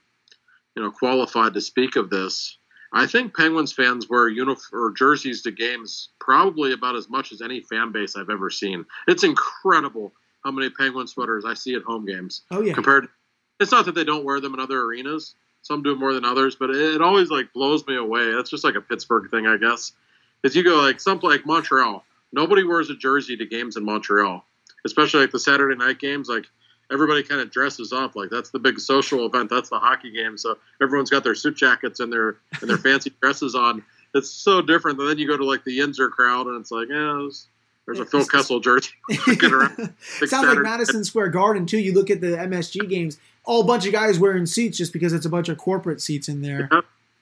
[0.75, 2.57] you know, qualified to speak of this.
[2.93, 7.41] I think Penguins fans wear uniform or jerseys to games probably about as much as
[7.41, 8.85] any fan base I've ever seen.
[9.07, 12.41] It's incredible how many Penguin sweaters I see at home games.
[12.51, 13.07] Oh yeah, compared
[13.59, 15.35] it's not that they don't wear them in other arenas.
[15.61, 18.33] Some do more than others but it, it always like blows me away.
[18.33, 19.93] That's just like a pittsburgh thing i guess.
[20.43, 22.03] Is you go like some like montreal.
[22.33, 24.45] Nobody wears a jersey to games in montreal
[24.85, 26.27] especially like the saturday night games.
[26.27, 26.45] Like
[26.91, 28.15] everybody kind of dresses up.
[28.15, 29.49] Like that's the big social event.
[29.49, 30.37] That's the hockey game.
[30.37, 33.83] So everyone's got their suit jackets and their and their fancy dresses on.
[34.13, 36.89] It's so different and then you go to like the yinzer crowd and it's like
[36.89, 37.27] yeah
[37.85, 38.91] there's a phil kessel jersey.
[39.11, 41.79] Sounds like Madison Square Garden too.
[41.79, 45.25] You look at the MSG games, all bunch of guys wearing seats just because it's
[45.25, 46.69] a bunch of corporate seats in there.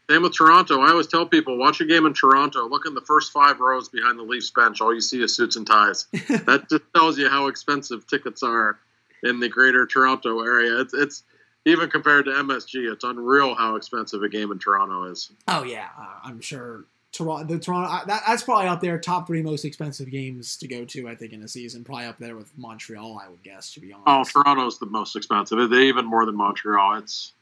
[0.09, 0.81] Same with Toronto.
[0.81, 2.67] I always tell people, watch a game in Toronto.
[2.67, 4.81] Look in the first five rows behind the Leafs bench.
[4.81, 6.07] All you see is suits and ties.
[6.11, 8.77] that just tells you how expensive tickets are
[9.23, 10.81] in the greater Toronto area.
[10.81, 11.23] It's, it's
[11.65, 12.91] even compared to MSG.
[12.91, 15.31] It's unreal how expensive a game in Toronto is.
[15.47, 17.53] Oh yeah, uh, I'm sure Toronto.
[17.53, 21.09] The Toronto that, that's probably up there, top three most expensive games to go to.
[21.09, 23.21] I think in a season, probably up there with Montreal.
[23.23, 24.35] I would guess, to be honest.
[24.35, 24.43] Oh.
[24.43, 25.69] Toronto's the most expensive.
[25.69, 26.95] They even more than Montreal.
[26.95, 27.33] It's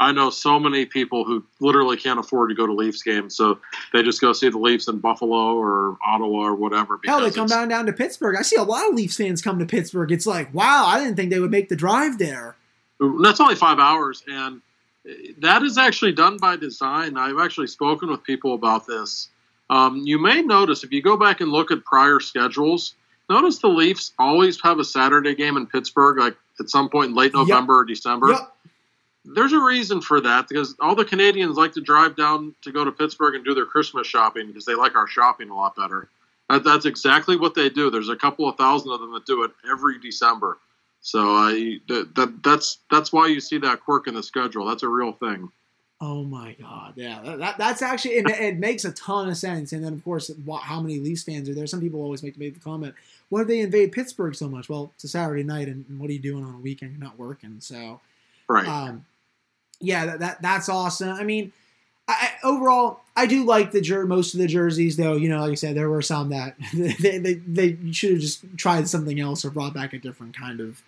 [0.00, 3.58] I know so many people who literally can't afford to go to Leafs games, so
[3.92, 6.98] they just go see the Leafs in Buffalo or Ottawa or whatever.
[7.04, 8.36] Hell, they come down down to Pittsburgh.
[8.38, 10.10] I see a lot of Leafs fans come to Pittsburgh.
[10.10, 12.56] It's like, wow, I didn't think they would make the drive there.
[13.22, 14.62] That's only five hours, and
[15.38, 17.16] that is actually done by design.
[17.16, 19.28] I've actually spoken with people about this.
[19.68, 22.94] Um, you may notice if you go back and look at prior schedules,
[23.28, 27.14] notice the Leafs always have a Saturday game in Pittsburgh, like at some point in
[27.14, 27.46] late Yep.
[27.46, 28.30] November or December.
[28.30, 28.52] Yep.
[29.24, 32.84] there's a reason for that because all the Canadians like to drive down to go
[32.84, 36.08] to Pittsburgh and do their Christmas shopping because they like our shopping a lot better.
[36.48, 37.90] That, that's exactly what they do.
[37.90, 40.58] There's a couple of thousand of them that do it every December.
[41.02, 44.66] So I that, that that's that's why you see that quirk in the schedule.
[44.66, 45.50] That's a real thing.
[46.02, 46.94] Oh my God!
[46.96, 49.72] Yeah, that, that's actually it, it, makes a ton of sense.
[49.72, 50.30] And then of course,
[50.62, 51.66] how many Leafs fans are there?
[51.66, 52.94] Some people always make, make the comment,
[53.28, 56.08] "Why do they invade Pittsburgh so much?" Well, it's a Saturday night, and, and what
[56.08, 56.92] are you doing on a weekend?
[56.92, 58.00] You're not working, so
[58.48, 58.66] right.
[58.66, 59.04] Um,
[59.78, 61.10] yeah, that, that that's awesome.
[61.10, 61.52] I mean,
[62.12, 65.16] I, overall, I do like the jer- most of the jerseys, though.
[65.16, 68.44] You know, like I said, there were some that they they, they should have just
[68.56, 70.82] tried something else or brought back a different kind of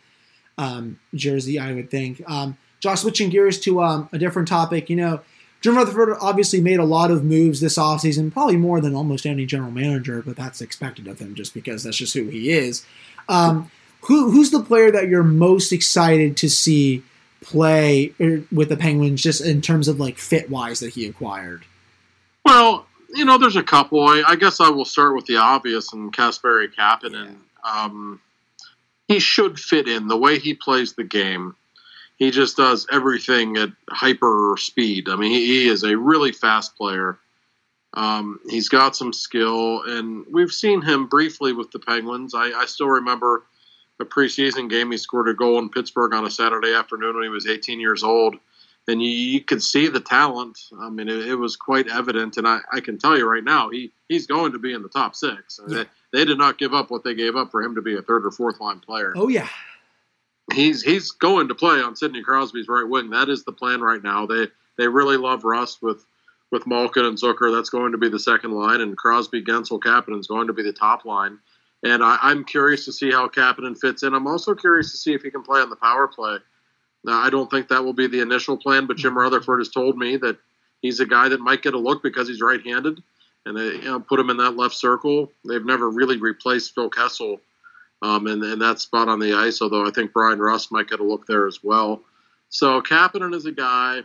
[0.59, 1.59] um, jersey.
[1.59, 2.23] I would think.
[2.29, 4.91] Um, Josh, switching gears to um, a different topic.
[4.91, 5.21] You know,
[5.61, 9.47] Jim Rutherford obviously made a lot of moves this offseason, probably more than almost any
[9.47, 12.85] general manager, but that's expected of him just because that's just who he is.
[13.29, 13.71] Um,
[14.03, 17.05] who, who's the player that you're most excited to see
[17.43, 21.65] play er, with the Penguins, just in terms of like fit wise that he acquired?
[22.45, 24.07] Well, you know, there's a couple.
[24.07, 27.37] I, I guess I will start with the obvious and Kasperi Kapanen.
[27.65, 27.85] Yeah.
[27.85, 28.21] Um,
[29.09, 31.55] he should fit in the way he plays the game.
[32.17, 35.09] He just does everything at hyper speed.
[35.09, 37.19] I mean, he, he is a really fast player.
[37.95, 42.35] Um, he's got some skill, and we've seen him briefly with the Penguins.
[42.35, 43.45] I, I still remember
[44.03, 44.91] a preseason game.
[44.91, 48.03] He scored a goal in Pittsburgh on a Saturday afternoon when he was 18 years
[48.03, 48.37] old,
[48.87, 50.59] and you, you could see the talent.
[50.79, 53.71] I mean, it, it was quite evident, and I, I, can tell you right now,
[53.71, 55.59] he he's going to be in the top six.
[55.67, 55.77] Yeah.
[55.79, 58.03] They, they did not give up what they gave up for him to be a
[58.03, 59.15] third or fourth line player.
[59.17, 59.49] Oh yeah,
[60.53, 63.11] he's he's going to play on Sidney Crosby's right wing.
[63.11, 64.27] That is the plan right now.
[64.27, 66.05] They they really love Rust with
[66.51, 67.55] with Malkin and Zucker.
[67.55, 70.63] That's going to be the second line, and Crosby, Guentzel, Kapanen is going to be
[70.63, 71.39] the top line.
[71.85, 74.15] And I, am curious to see how Kapanen fits in.
[74.15, 76.39] I'm also curious to see if he can play on the power play.
[77.05, 79.99] Now, I don't think that will be the initial plan, but Jim Rutherford has told
[79.99, 80.39] me that
[80.81, 83.03] he's a guy that might get a look because he's right-handed,
[83.45, 85.33] and they you know, put him in that left circle.
[85.49, 87.41] They've never really replaced Phil Kessel
[88.03, 91.01] um, and, and that spot on the ice, although I think Bryan Rust might get
[91.01, 92.03] a look there as well.
[92.49, 94.01] So Kapanen is a guy,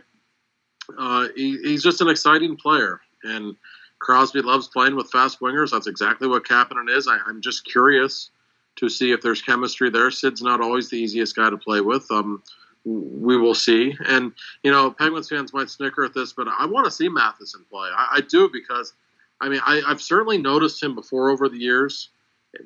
[0.98, 3.00] uh, he, he's just an exciting player.
[3.24, 3.56] And
[3.98, 5.70] Crosby loves playing with fast wingers.
[5.70, 7.08] That's exactly what Kapanen is.
[7.08, 8.30] I, am just curious
[8.76, 10.10] to see if there's chemistry there.
[10.10, 12.10] Sid's not always the easiest guy to play with.
[12.10, 12.42] Um,
[12.84, 13.96] we will see.
[14.06, 14.32] And,
[14.62, 17.88] you know, Penguins fans might snicker at this, but I want to see Matheson play.
[17.94, 18.94] I, I do because,
[19.40, 22.10] I mean, I, I've certainly noticed him before over the years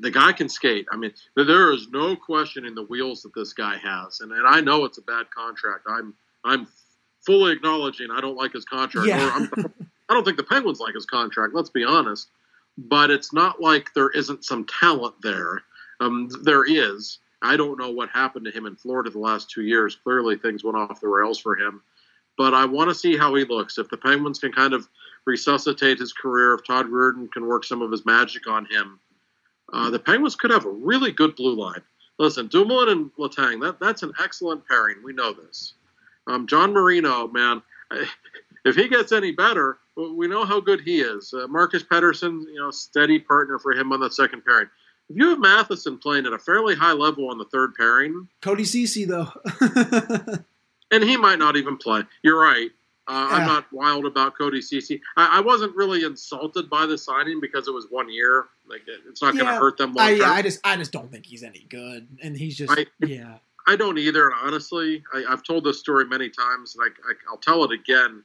[0.01, 0.87] the guy can skate.
[0.92, 4.47] I mean, there is no question in the wheels that this guy has, and, and
[4.47, 5.87] I know it's a bad contract.
[5.88, 6.14] I'm
[6.45, 6.66] I'm
[7.25, 9.09] fully acknowledging I don't like his contract.
[9.09, 9.31] Yeah.
[9.35, 9.75] I'm,
[10.08, 11.54] I don't think the Penguins like his contract.
[11.54, 12.28] Let's be honest.
[12.78, 15.62] But it's not like there isn't some talent there.
[16.00, 17.18] Um, there is.
[17.42, 19.96] I don't know what happened to him in Florida the last two years.
[19.96, 21.82] Clearly, things went off the rails for him.
[22.38, 23.78] But I want to see how he looks.
[23.78, 24.88] If the Penguins can kind of
[25.26, 28.98] resuscitate his career, if Todd Reirden can work some of his magic on him,
[29.72, 31.82] uh, the Penguins could have a really good blue line.
[32.18, 34.98] Listen, Dumoulin and Letang, that, that's an excellent pairing.
[35.02, 35.74] We know this.
[36.26, 37.62] Um, John Marino, man,
[38.64, 41.35] if he gets any better, we know how good he is.
[41.35, 44.68] Uh, Marcus Pettersson, you know, steady partner for him on the second pairing.
[45.09, 48.64] If you have Matheson playing at a fairly high level on the third pairing, Cody
[48.64, 49.31] Ceci though,
[50.90, 52.02] and he might not even play.
[52.22, 52.70] You're right.
[53.09, 53.37] Uh, yeah.
[53.37, 55.00] I'm not wild about Cody Ceci.
[55.16, 58.46] I, I, wasn't really insulted by the signing because it was one year.
[58.68, 59.98] Like it's not going to hurt them.
[59.98, 62.87] I, yeah, I just I just don't think he's any good, and he's just I,
[63.05, 63.38] yeah.
[63.66, 64.26] I don't either.
[64.26, 68.22] And honestly, I, have told this story many times, and I, will tell it again.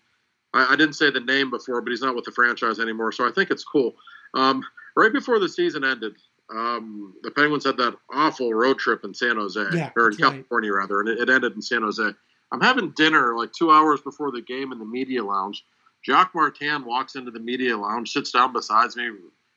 [0.54, 3.28] I, I, didn't say the name before, but he's not with the franchise anymore, so
[3.28, 3.96] I think it's cool.
[4.34, 4.64] Um,
[4.96, 6.16] right before the season ended,
[6.50, 10.72] um, the Penguins had that awful road trip in San Jose, yeah, or in California
[10.72, 10.82] right.
[10.82, 12.12] rather, and it, it ended in San Jose.
[12.52, 15.66] I'm having dinner like two hours before the game in the media lounge.
[16.06, 19.10] Jacques Martin walks into the media lounge, sits down beside me,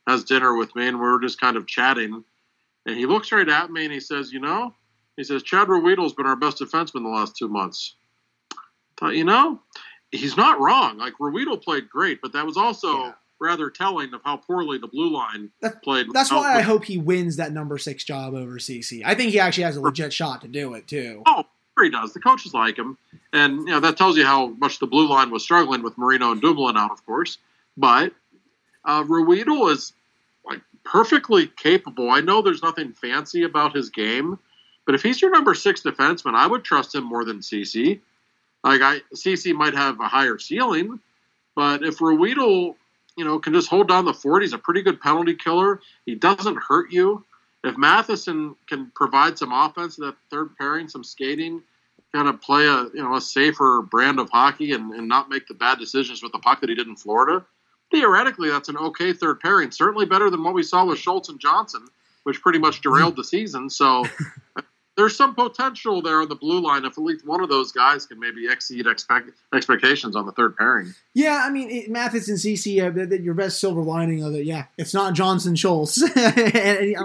[0.07, 2.23] has dinner with me, and we're just kind of chatting.
[2.85, 4.75] And he looks right at me and he says, "You know,"
[5.15, 7.95] he says, "Chad Ruhwedel's been our best defenseman the last two months."
[8.51, 8.57] I
[8.97, 9.61] thought, you know,
[10.11, 10.97] he's not wrong.
[10.97, 13.13] Like Ruhwedel played great, but that was also yeah.
[13.39, 16.07] rather telling of how poorly the blue line that, played.
[16.13, 19.03] That's why I hope he wins that number six job over Ceci.
[19.05, 21.23] I think he actually has a legit shot to do it too.
[21.25, 21.45] Oh,
[21.81, 22.13] he does.
[22.13, 22.97] The coaches like him,
[23.33, 26.31] and you know that tells you how much the blue line was struggling with Marino
[26.31, 27.37] and Dumoulin out, of course.
[27.77, 28.13] But
[28.85, 29.93] uh, Ruhwedel is
[30.45, 32.09] like perfectly capable.
[32.09, 34.37] I know there's nothing fancy about his game,
[34.85, 38.01] but if he's your number six defenseman, I would trust him more than Ceci.
[38.63, 40.99] Like I, Ceci might have a higher ceiling,
[41.55, 42.75] but if Ruhwedel,
[43.17, 45.81] you know, can just hold down the fort, he's a pretty good penalty killer.
[46.05, 47.25] He doesn't hurt you
[47.63, 51.61] if Matheson can provide some offense that third pairing, some skating,
[52.13, 55.47] kind of play a you know a safer brand of hockey and, and not make
[55.47, 57.45] the bad decisions with the puck that he did in Florida,
[57.91, 59.71] theoretically that's an okay third pairing.
[59.71, 61.87] Certainly better than what we saw with Schultz and Johnson,
[62.23, 63.69] which pretty much derailed the season.
[63.69, 64.05] So
[64.97, 68.05] there's some potential there on the blue line if at least one of those guys
[68.05, 70.93] can maybe exceed expect, expectations on the third pairing.
[71.13, 74.45] Yeah, I mean it, Mathis and Ceci, uh, your best silver lining of it.
[74.45, 76.01] Yeah, it's not Johnson Schultz.
[76.15, 76.97] no, think...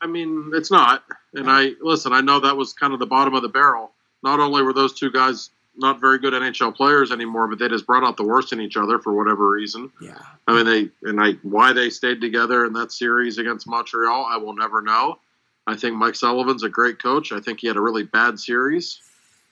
[0.00, 1.04] I mean it's not.
[1.34, 2.12] And I listen.
[2.12, 3.92] I know that was kind of the bottom of the barrel.
[4.22, 7.86] Not only were those two guys not very good NHL players anymore, but they just
[7.86, 9.90] brought out the worst in each other for whatever reason.
[10.00, 10.18] Yeah.
[10.46, 14.36] I mean, they and I why they stayed together in that series against Montreal, I
[14.36, 15.18] will never know.
[15.66, 17.32] I think Mike Sullivan's a great coach.
[17.32, 19.00] I think he had a really bad series,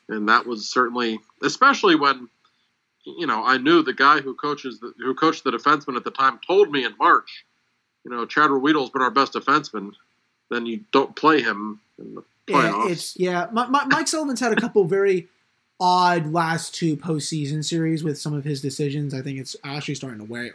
[0.09, 2.29] and that was certainly, especially when,
[3.05, 6.11] you know, I knew the guy who coaches the, who coached the defenseman at the
[6.11, 7.45] time told me in March,
[8.05, 9.93] you know, Chad Ruhwedel's been our best defenseman.
[10.51, 12.85] Then you don't play him in the playoffs.
[12.85, 13.47] Yeah, it's yeah.
[13.53, 15.29] My, my, Mike Sullivan's had a couple very
[15.81, 19.15] odd last two postseason series with some of his decisions.
[19.15, 20.53] I think it's actually starting to weigh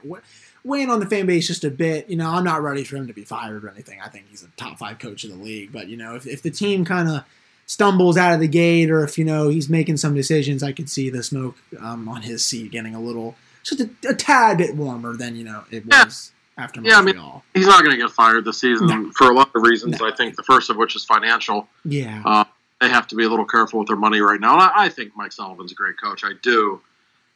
[0.63, 2.09] weighing on the fan base just a bit.
[2.09, 3.99] You know, I'm not ready for him to be fired or anything.
[4.03, 5.71] I think he's a top five coach in the league.
[5.71, 7.23] But you know, if, if the team kind of
[7.65, 10.89] stumbles out of the gate, or if you know he's making some decisions, I could
[10.89, 14.75] see the smoke um, on his seat getting a little just a, a, tad bit
[14.75, 16.31] warmer than you know it was.
[16.31, 16.33] Yeah.
[16.63, 17.05] After Montreal.
[17.05, 19.11] Yeah, I mean, he's not going to get fired this season no.
[19.15, 19.99] for a lot of reasons.
[19.99, 20.07] No.
[20.07, 21.67] I think the first of which is financial.
[21.85, 22.45] Yeah, uh,
[22.81, 24.53] they have to be a little careful with their money right now.
[24.53, 26.23] And I, I think Mike Sullivan's a great coach.
[26.23, 26.81] I do.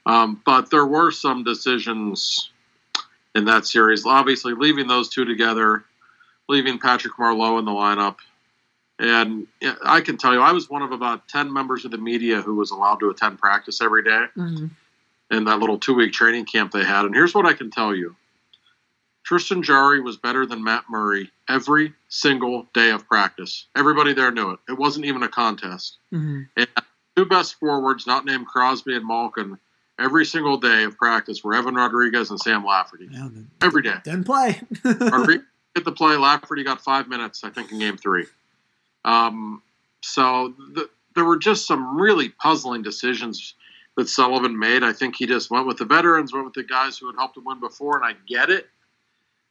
[0.07, 2.49] Um, but there were some decisions
[3.35, 4.05] in that series.
[4.05, 5.83] Obviously, leaving those two together,
[6.49, 8.17] leaving Patrick Marleau in the lineup.
[8.99, 9.47] And
[9.83, 12.55] I can tell you, I was one of about 10 members of the media who
[12.55, 14.67] was allowed to attend practice every day mm-hmm.
[15.31, 17.05] in that little two week training camp they had.
[17.05, 18.15] And here's what I can tell you
[19.23, 23.65] Tristan Jarry was better than Matt Murray every single day of practice.
[23.75, 24.59] Everybody there knew it.
[24.69, 25.97] It wasn't even a contest.
[26.13, 26.41] Mm-hmm.
[26.57, 26.67] And
[27.15, 29.57] two best forwards, not named Crosby and Malkin,
[29.99, 33.07] every single day of practice were Evan Rodrigues and Sam Lafferty.
[33.11, 33.29] Yeah,
[33.61, 33.95] every day.
[34.03, 34.61] Didn't play.
[34.83, 36.17] Rodrigues hit the play.
[36.17, 38.25] Lafferty got five minutes, I think, in game three.
[39.05, 39.61] Um,
[40.01, 43.55] so the, there were just some really puzzling decisions
[43.97, 44.83] that Sullivan made.
[44.83, 47.37] I think he just went with the veterans, went with the guys who had helped
[47.37, 48.67] him win before, and I get it.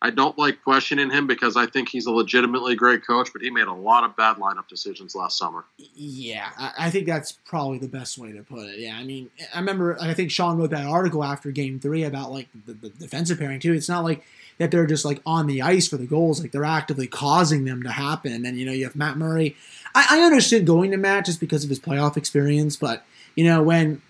[0.03, 3.51] I don't like questioning him because I think he's a legitimately great coach, but he
[3.51, 5.67] made a lot of bad lineup decisions last summer.
[5.95, 8.79] Yeah, I think that's probably the best way to put it.
[8.79, 12.33] Yeah, I mean, I remember I think Sean wrote that article after Game Three about
[12.33, 13.75] like the, the defensive pairing too.
[13.75, 14.25] It's not like
[14.57, 17.83] that they're just like on the ice for the goals; like they're actively causing them
[17.83, 18.47] to happen.
[18.47, 19.55] And you know, you have Matt Murray.
[19.95, 23.63] I, I understood going to Matt just because of his playoff experience, but you know
[23.63, 24.01] when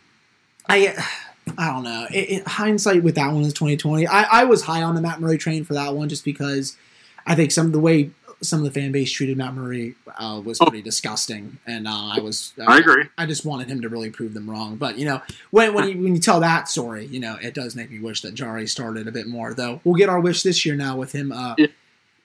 [0.68, 1.04] I
[1.58, 2.06] I don't know.
[2.10, 4.06] It, it, hindsight with that one is twenty twenty.
[4.06, 6.76] I, I was high on the Matt Murray train for that one just because
[7.26, 8.10] I think some of the way
[8.42, 12.20] some of the fan base treated Matt Murray uh, was pretty disgusting, and uh, I
[12.20, 13.04] was uh, I agree.
[13.18, 14.76] I just wanted him to really prove them wrong.
[14.76, 17.76] But you know, when when you, when you tell that story, you know, it does
[17.76, 19.54] make me wish that Jarry started a bit more.
[19.54, 21.32] Though we'll get our wish this year now with him.
[21.32, 21.66] Uh, yeah,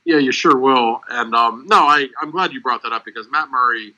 [0.05, 1.01] yeah, you sure will.
[1.09, 3.93] And um, no, I I'm glad you brought that up because Matt Murray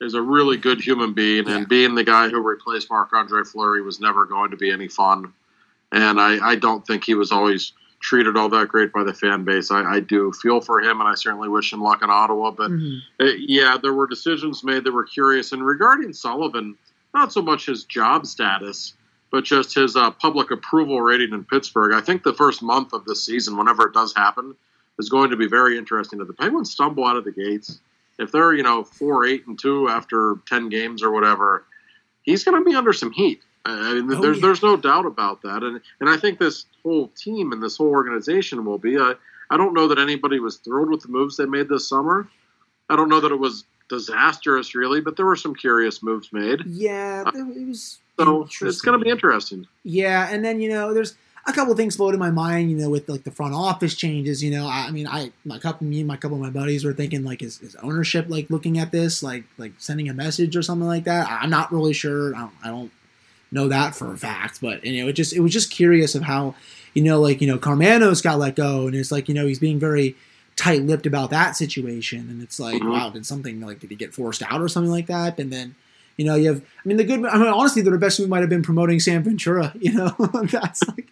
[0.00, 1.56] is a really good human being, yeah.
[1.56, 4.88] and being the guy who replaced Marc Andre Fleury was never going to be any
[4.88, 5.32] fun.
[5.92, 9.44] And I, I, don't think he was always treated all that great by the fan
[9.44, 9.70] base.
[9.70, 12.50] I, I do feel for him, and I certainly wish him luck in Ottawa.
[12.50, 13.24] But mm-hmm.
[13.24, 15.52] it, uh, yeah, there were decisions made that were curious.
[15.52, 16.76] And regarding Sullivan,
[17.14, 18.94] not so much his job status,
[19.30, 21.94] but just his uh, public approval rating in Pittsburgh.
[21.94, 24.54] I think the first month of this season, whenever it does happen,
[24.98, 26.20] is going to be very interesting.
[26.20, 27.80] If the Penguins stumble out of the gates
[28.18, 31.64] if they're you know four eight and two after ten games or whatever,
[32.22, 33.42] he's going to be under some heat.
[33.64, 34.42] I mean, oh, there's yeah.
[34.42, 37.88] there's no doubt about that, and and I think this whole team and this whole
[37.88, 38.96] organization will be.
[38.96, 39.14] I
[39.50, 42.28] I don't know that anybody was thrilled with the moves they made this summer.
[42.88, 46.62] I don't know that it was disastrous really, but there were some curious moves made.
[46.66, 47.98] Yeah, it was.
[48.18, 49.66] So it's going to be interesting.
[49.82, 52.90] Yeah, and then you know, there's a couple things floated in my mind, you know,
[52.90, 54.42] with like the front office changes.
[54.42, 56.84] You know, I, I mean, I my couple me and my couple of my buddies
[56.84, 60.56] were thinking like, is, is, ownership like looking at this, like like sending a message
[60.56, 61.28] or something like that?
[61.30, 62.34] I'm not really sure.
[62.34, 62.92] I don't, I don't
[63.52, 66.22] know that for a fact, but you know, it just it was just curious of
[66.22, 66.54] how,
[66.94, 69.60] you know, like you know, Karmanos got let go, and it's like you know he's
[69.60, 70.16] being very
[70.56, 72.90] tight-lipped about that situation, and it's like, mm-hmm.
[72.90, 75.38] wow, did something like did he get forced out or something like that?
[75.38, 75.76] And then
[76.16, 78.40] you know, you have, I mean, the good, I mean, honestly, the best move might
[78.40, 80.14] have been promoting Sam Ventura, you know,
[80.50, 81.08] that's like.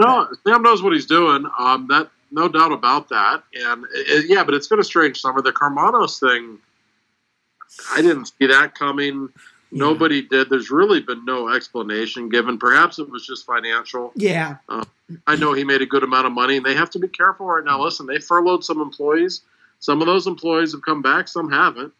[0.00, 1.46] No, Sam knows what he's doing.
[1.58, 3.42] Um, that, no doubt about that.
[3.54, 5.40] And it, yeah, but it's been a strange summer.
[5.40, 6.58] The Karmanos thing,
[7.92, 9.28] I didn't see that coming.
[9.70, 9.78] Yeah.
[9.78, 10.50] Nobody did.
[10.50, 12.58] There's really been no explanation given.
[12.58, 14.12] Perhaps it was just financial.
[14.16, 14.56] Yeah.
[14.68, 14.84] Um,
[15.26, 17.46] I know he made a good amount of money, and they have to be careful
[17.46, 17.82] right now.
[17.82, 19.42] Listen, they furloughed some employees.
[19.80, 21.92] Some of those employees have come back, some haven't.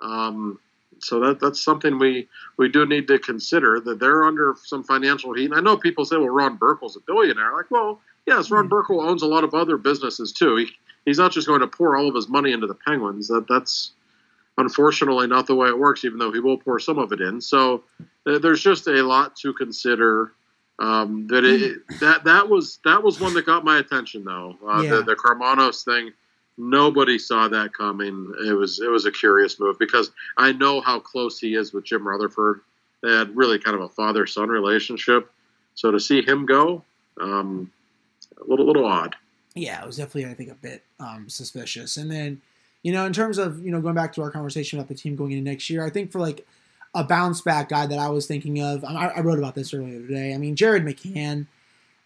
[0.00, 0.58] Um,
[0.98, 5.34] so that that's something we we do need to consider that they're under some financial
[5.34, 5.46] heat.
[5.46, 7.52] And I know people say, well, Ron Burkle's a billionaire.
[7.52, 8.74] Like, well, yes, Ron mm-hmm.
[8.74, 10.56] Burkle owns a lot of other businesses too.
[10.56, 10.68] He,
[11.04, 13.28] he's not just going to pour all of his money into the Penguins.
[13.28, 13.92] That that's
[14.58, 16.04] unfortunately not the way it works.
[16.04, 17.40] Even though he will pour some of it in.
[17.40, 17.84] So
[18.26, 20.32] uh, there's just a lot to consider.
[20.78, 24.56] Um, that it, that that was that was one that got my attention though.
[24.62, 24.90] Uh, yeah.
[24.90, 26.12] the, the Karmanos thing
[26.58, 28.32] nobody saw that coming.
[28.46, 31.84] It was it was a curious move because I know how close he is with
[31.84, 32.60] Jim Rutherford.
[33.02, 35.30] They had really kind of a father son relationship.
[35.74, 36.82] So to see him go,
[37.20, 37.70] um,
[38.40, 39.16] a little little odd.
[39.54, 41.96] Yeah, it was definitely I think a bit um, suspicious.
[41.96, 42.40] And then,
[42.82, 45.16] you know, in terms of you know going back to our conversation about the team
[45.16, 46.46] going into next year, I think for like
[46.94, 50.00] a bounce back guy that I was thinking of, I, I wrote about this earlier
[50.00, 50.32] today.
[50.32, 51.46] I mean, Jared McCann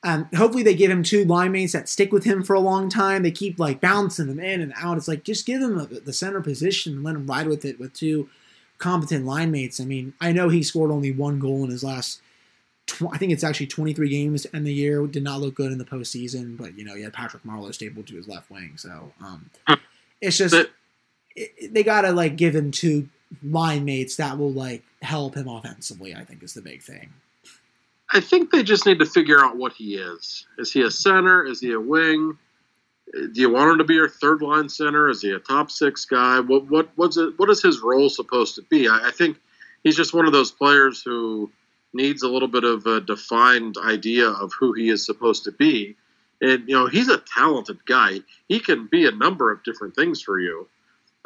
[0.03, 2.89] um, hopefully they give him two line mates that stick with him for a long
[2.89, 3.23] time.
[3.23, 4.97] They keep like bouncing them in and out.
[4.97, 7.79] It's like just give him a, the center position and let him ride with it
[7.79, 8.29] with two
[8.79, 9.79] competent line mates.
[9.79, 12.23] I mean, I know he scored only one goal in his last.
[12.87, 15.07] Tw- I think it's actually 23 games in the year.
[15.07, 18.07] Did not look good in the postseason, but you know he had Patrick Marleau stapled
[18.07, 19.51] to his left wing, so um,
[20.23, 20.55] it's just
[21.37, 23.09] it, they gotta like give him two
[23.43, 26.15] line mates that will like help him offensively.
[26.15, 27.11] I think is the big thing.
[28.13, 30.47] I think they just need to figure out what he is.
[30.59, 31.45] Is he a center?
[31.45, 32.37] Is he a wing?
[33.13, 35.09] Do you want him to be your third line center?
[35.09, 36.41] Is he a top six guy?
[36.41, 38.89] What what what's it, what is his role supposed to be?
[38.89, 39.39] I, I think
[39.85, 41.51] he's just one of those players who
[41.93, 45.97] needs a little bit of a defined idea of who he is supposed to be.
[46.41, 48.21] And you know, he's a talented guy.
[48.49, 50.69] He can be a number of different things for you.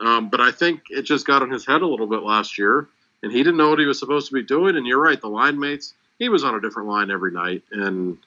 [0.01, 2.89] Um, but I think it just got in his head a little bit last year,
[3.23, 4.77] and he didn't know what he was supposed to be doing.
[4.77, 7.63] And you're right, the line mates he was on a different line every night.
[7.73, 8.19] And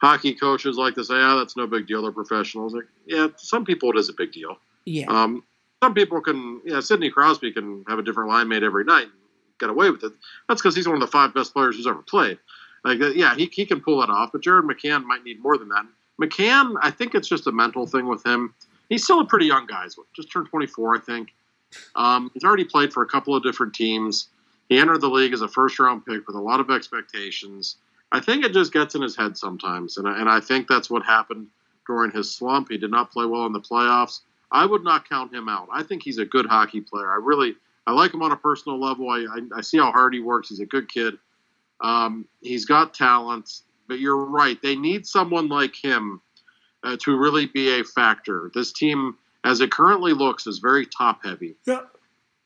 [0.00, 2.02] hockey coaches like to say, "Oh, that's no big deal.
[2.02, 4.58] They're professionals." Like, yeah, some people it is a big deal.
[4.84, 5.06] Yeah.
[5.08, 5.42] Um,
[5.82, 9.12] some people can, yeah, Sidney Crosby can have a different line mate every night and
[9.60, 10.12] get away with it.
[10.48, 12.38] That's because he's one of the five best players who's ever played.
[12.84, 15.58] Like, uh, yeah, he, he can pull that off, but Jared McCann might need more
[15.58, 15.86] than that.
[16.20, 18.54] McCann, I think it's just a mental thing with him.
[18.88, 19.82] He's still a pretty young guy.
[19.84, 21.34] He's just turned 24, I think.
[21.96, 24.28] Um, he's already played for a couple of different teams.
[24.68, 27.76] He entered the league as a first round pick with a lot of expectations.
[28.12, 30.88] I think it just gets in his head sometimes, and I, and I think that's
[30.88, 31.48] what happened
[31.86, 32.68] during his slump.
[32.70, 34.20] He did not play well in the playoffs.
[34.50, 35.68] I would not count him out.
[35.72, 37.10] I think he's a good hockey player.
[37.10, 37.56] I really
[37.86, 39.10] I like him on a personal level.
[39.10, 40.48] I, I, I see how hard he works.
[40.48, 41.14] He's a good kid.
[41.80, 43.50] Um, he's got talent,
[43.88, 44.60] but you're right.
[44.62, 46.20] They need someone like him
[46.82, 48.50] uh, to really be a factor.
[48.54, 51.56] This team, as it currently looks, is very top heavy.
[51.66, 51.80] Yeah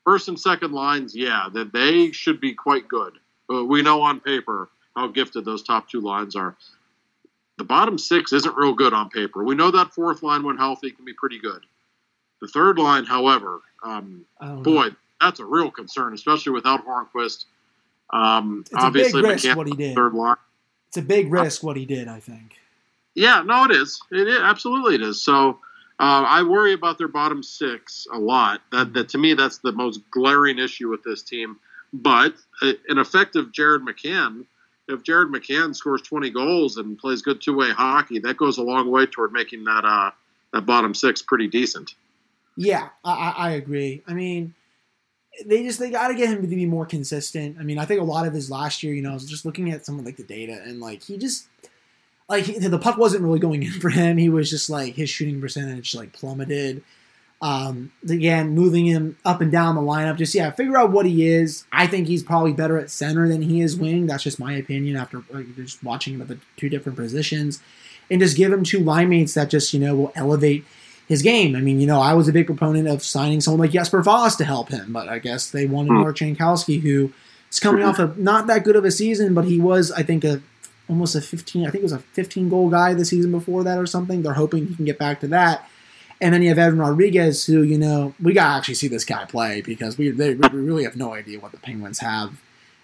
[0.09, 3.13] first and second lines, yeah, that they should be quite good.
[3.47, 6.55] But we know on paper how gifted those top two lines are.
[7.59, 9.43] The bottom six isn't real good on paper.
[9.43, 11.63] We know that fourth line, when healthy, can be pretty good.
[12.41, 14.95] The third line, however, um, boy, know.
[15.21, 17.45] that's a real concern, especially without Hornqvist.
[18.09, 19.95] Um, it's obviously, a big risk what he did.
[19.95, 20.37] Third line.
[20.87, 22.07] It's a big risk what he did.
[22.07, 22.55] I think.
[23.13, 24.01] Yeah, no, it is.
[24.11, 25.21] It is absolutely it is.
[25.21, 25.59] So
[25.99, 28.61] uh, I worry about their bottom six a lot.
[28.71, 31.57] That, that to me, that's the most glaring issue with this team.
[31.91, 34.45] But uh, an effective Jared McCann,
[34.87, 38.63] if Jared McCann scores 20 goals and plays good two way hockey, that goes a
[38.63, 40.11] long way toward making that uh,
[40.53, 41.95] that bottom six pretty decent.
[42.55, 44.01] Yeah, I, I agree.
[44.07, 44.53] I mean,
[45.45, 47.57] they just they got to get him to be more consistent.
[47.59, 49.45] I mean, I think a lot of his last year, you know, I was just
[49.45, 51.47] looking at some of like the data and like he just
[52.29, 54.17] like the puck wasn't really going in for him.
[54.17, 56.83] He was just like his shooting percentage like plummeted.
[57.41, 61.25] Um, again, moving him up and down the lineup, just yeah, figure out what he
[61.25, 61.63] is.
[61.71, 64.07] I think he's probably better at center than he is wing.
[64.07, 67.61] That's just my opinion after like, just watching him at the two different positions,
[68.11, 70.65] and just give him two line mates that just you know will elevate
[71.07, 71.55] his game.
[71.55, 74.37] I mean, you know, I was a big proponent of signing someone like Jesper Fast
[74.39, 77.13] to help him, but I guess they wanted Mark Jankowski, who
[77.49, 80.25] is coming off of not that good of a season, but he was, I think,
[80.25, 80.41] a
[80.89, 83.77] almost a 15, I think it was a 15 goal guy the season before that
[83.77, 84.21] or something.
[84.21, 85.69] They're hoping he can get back to that.
[86.21, 89.05] And then you have Evan Rodrigues, who, you know, we got to actually see this
[89.05, 92.41] guy play because we, they, we really have no idea what the Penguins have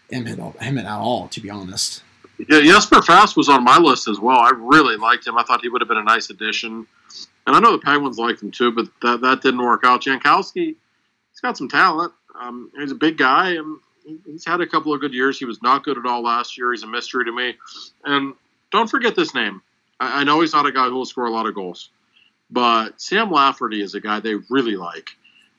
[0.10, 2.04] him at, him at all, to be honest.
[2.38, 4.38] Yeah, Jesper Fast was on my list as well.
[4.38, 5.38] I really liked him.
[5.38, 6.86] I thought he would have been a nice addition.
[7.48, 10.04] And I know the Penguins liked him too, but that, that didn't work out.
[10.04, 10.76] Jankowski,
[11.32, 12.14] he's got some talent.
[12.40, 13.80] Um, he's a big guy, and
[14.26, 15.38] he's had a couple of good years.
[15.38, 16.72] He was not good at all last year.
[16.72, 17.56] He's a mystery to me.
[18.04, 18.34] And
[18.72, 19.62] don't forget this name.
[20.00, 21.90] I, I know he's not a guy who will score a lot of goals,
[22.50, 25.10] but Sam Lafferty is a guy they really like.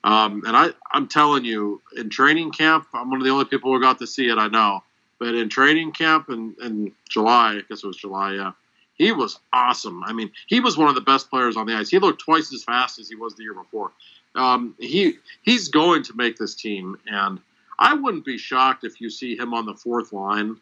[0.05, 3.73] Um, and I, I'm telling you, in training camp, I'm one of the only people
[3.73, 4.39] who got to see it.
[4.39, 4.85] I know,
[5.19, 8.53] but in training camp in, in July, I guess it was July, yeah,
[8.95, 10.05] he was awesome.
[10.05, 11.89] I mean, he was one of the best players on the ice.
[11.89, 13.91] He looked twice as fast as he was the year before.
[14.37, 17.41] Um, he he's going to make this team, and
[17.79, 20.57] I wouldn't be shocked if you see him on the fourth line,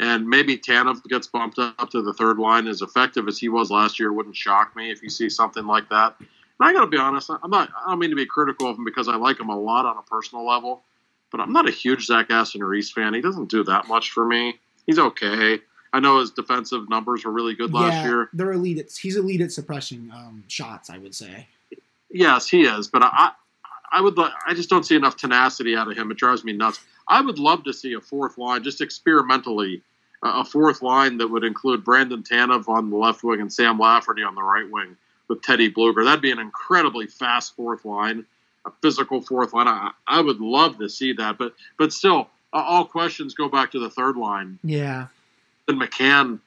[0.00, 2.66] and maybe Tanev gets bumped up to the third line.
[2.66, 5.88] As effective as he was last year, wouldn't shock me if you see something like
[5.88, 6.16] that.
[6.18, 6.28] And
[6.68, 7.70] I got to be honest, I'm not.
[7.76, 9.96] I don't mean to be critical of him because I like him a lot on
[9.96, 10.82] a personal level,
[11.30, 13.14] but I'm not a huge Zach Aston Reese fan.
[13.14, 14.58] He doesn't do that much for me.
[14.86, 15.60] He's okay.
[15.92, 18.28] I know his defensive numbers were really good last yeah, year.
[18.32, 18.78] They're elite.
[18.78, 20.90] At, he's elite at suppressing um, shots.
[20.90, 21.48] I would say.
[22.10, 23.32] Yes, he is, but I,
[23.92, 24.18] I would.
[24.18, 26.10] I just don't see enough tenacity out of him.
[26.10, 26.80] It drives me nuts.
[27.08, 29.82] I would love to see a fourth line, just experimentally,
[30.22, 34.22] a fourth line that would include Brandon Tanev on the left wing and Sam Lafferty
[34.22, 34.96] on the right wing
[35.28, 36.04] with Teddy Blueger.
[36.04, 38.24] That'd be an incredibly fast fourth line,
[38.66, 39.68] a physical fourth line.
[39.68, 43.70] I, I would love to see that, but but still, uh, all questions go back
[43.72, 44.58] to the third line.
[44.62, 45.06] Yeah.
[45.66, 46.40] And McCann,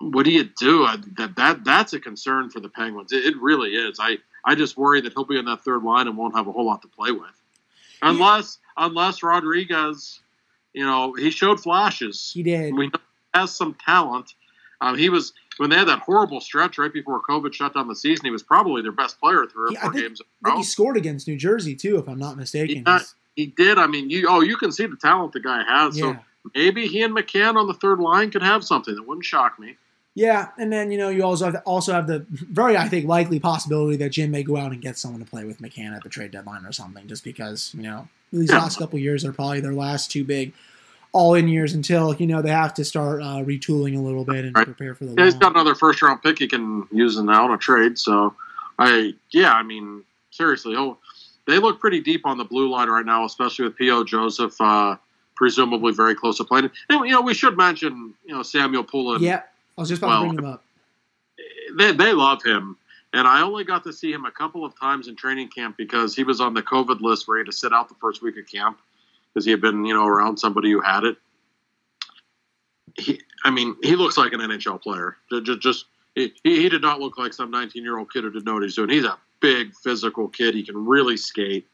[0.00, 0.84] what do you do?
[0.84, 3.12] I, that that that's a concern for the Penguins.
[3.12, 3.98] It, it really is.
[4.00, 4.18] I
[4.48, 6.64] I just worry that he'll be in that third line and won't have a whole
[6.64, 7.30] lot to play with,
[8.02, 10.20] unless unless Rodrigues,
[10.72, 12.30] you know, he showed flashes.
[12.32, 12.74] He did.
[12.74, 12.92] We know
[13.34, 14.32] he has some talent.
[14.80, 17.96] Um, he was when they had that horrible stretch right before COVID shut down the
[17.96, 18.24] season.
[18.24, 20.22] He was probably their best player three or I four think- games.
[20.44, 22.84] I think he scored against New Jersey too, if I'm not mistaken.
[22.86, 23.00] Yeah,
[23.36, 23.76] He did.
[23.78, 25.98] I mean, you oh, you can see the talent the guy has.
[25.98, 26.12] yeah.
[26.14, 26.18] So
[26.54, 29.76] maybe he and McCann on the third line could have something that wouldn't shock me.
[30.18, 33.38] Yeah, and then you know you also have also have the very I think likely
[33.38, 36.08] possibility that Jim may go out and get someone to play with McCann at the
[36.08, 39.72] trade deadline or something, just because you know these last couple years are probably their
[39.74, 40.52] last two big
[41.12, 44.44] all in years until you know they have to start uh, retooling a little bit
[44.44, 44.64] and Right.
[44.66, 45.14] prepare for the.
[45.16, 47.96] Yeah, he's long- got another first round pick he can use now in a trade.
[47.96, 48.34] So
[48.76, 50.02] I yeah, I mean
[50.32, 50.98] seriously, oh,
[51.46, 54.02] they look pretty deep on the blue line right now, especially with P.O.
[54.02, 54.60] Joseph.
[54.60, 54.96] Uh,
[55.36, 56.68] presumably very close to playing.
[56.90, 59.22] And, you know, we should mention, you know, Samuel Poulin.
[59.22, 59.42] Yeah,
[59.78, 60.64] I was just about Well, to bring him up.
[61.78, 62.76] they, they love him.
[63.12, 66.14] And I only got to see him a couple of times in training camp because
[66.14, 68.36] he was on the COVID list where he had to sit out the first week
[68.36, 68.80] of camp
[69.32, 71.16] because he had been, you know, around somebody who had it.
[72.96, 75.16] He, I mean, he looks like an NHL player.
[75.44, 75.84] Just, just
[76.16, 78.64] he, he did not look like some 19 year old kid who didn't know what
[78.64, 78.90] he's doing.
[78.90, 80.54] He's a big physical kid.
[80.56, 81.66] He can really skate.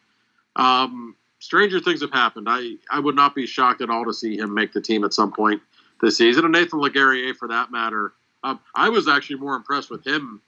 [0.56, 2.46] Um, stranger things have happened.
[2.48, 5.14] I, I would not be shocked at all to see him make the team at
[5.14, 5.62] some point
[6.04, 6.44] this season.
[6.44, 10.40] And Nathan Légaré, for that matter, um, I was actually more impressed with him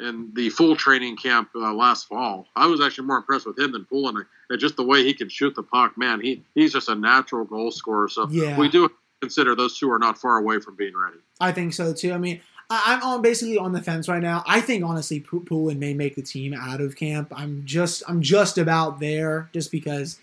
[0.00, 2.48] in the full training camp uh, last fall.
[2.56, 4.24] I was actually more impressed with him than Poulin.
[4.50, 7.44] And just the way he can shoot the puck, man, he he's just a natural
[7.44, 8.08] goal scorer.
[8.08, 8.58] So Yeah.
[8.58, 8.88] we do
[9.20, 11.18] consider those two are not far away from being ready.
[11.40, 12.12] I think so too.
[12.12, 14.42] I mean, I, I'm on basically on the fence right now.
[14.46, 17.32] I think honestly, Poulin may make the team out of camp.
[17.36, 20.18] I'm just I'm just about there, just because.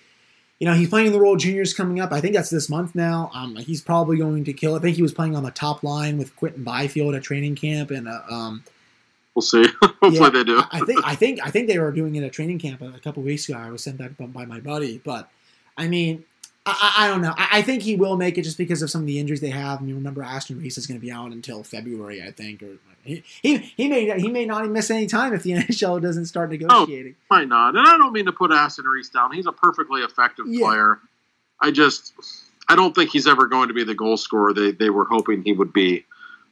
[0.59, 2.11] You know, he's playing the World Juniors coming up.
[2.11, 3.31] I think that's this month now.
[3.33, 4.75] Um, he's probably going to kill.
[4.75, 4.79] it.
[4.79, 7.91] I think he was playing on the top line with Quinton Byfield at training camp,
[7.91, 8.63] and uh, um,
[9.35, 9.65] We'll see.
[9.81, 10.61] Hopefully Yeah, they do.
[10.71, 13.23] I think I think I think they were doing it at training camp a couple
[13.23, 13.57] weeks ago.
[13.57, 15.29] I was sent that by- my buddy, but
[15.77, 16.25] I mean,
[16.65, 17.33] I, I don't know.
[17.37, 19.49] I, I think he will make it just because of some of the injuries they
[19.51, 19.79] have.
[19.79, 22.77] I mean, remember Aston Reese is going to be out until February, I think, or
[23.09, 26.25] he, he he may he may not even miss any time if the NHL doesn't
[26.27, 27.15] start negotiating.
[27.29, 27.75] Might not.
[27.75, 29.31] And I don't mean to put Aston Reese down.
[29.33, 30.65] He's a perfectly effective Yeah.
[30.67, 30.99] player.
[31.61, 32.13] I just
[32.67, 35.41] I don't think he's ever going to be the goal scorer they, they were hoping
[35.43, 36.05] he would be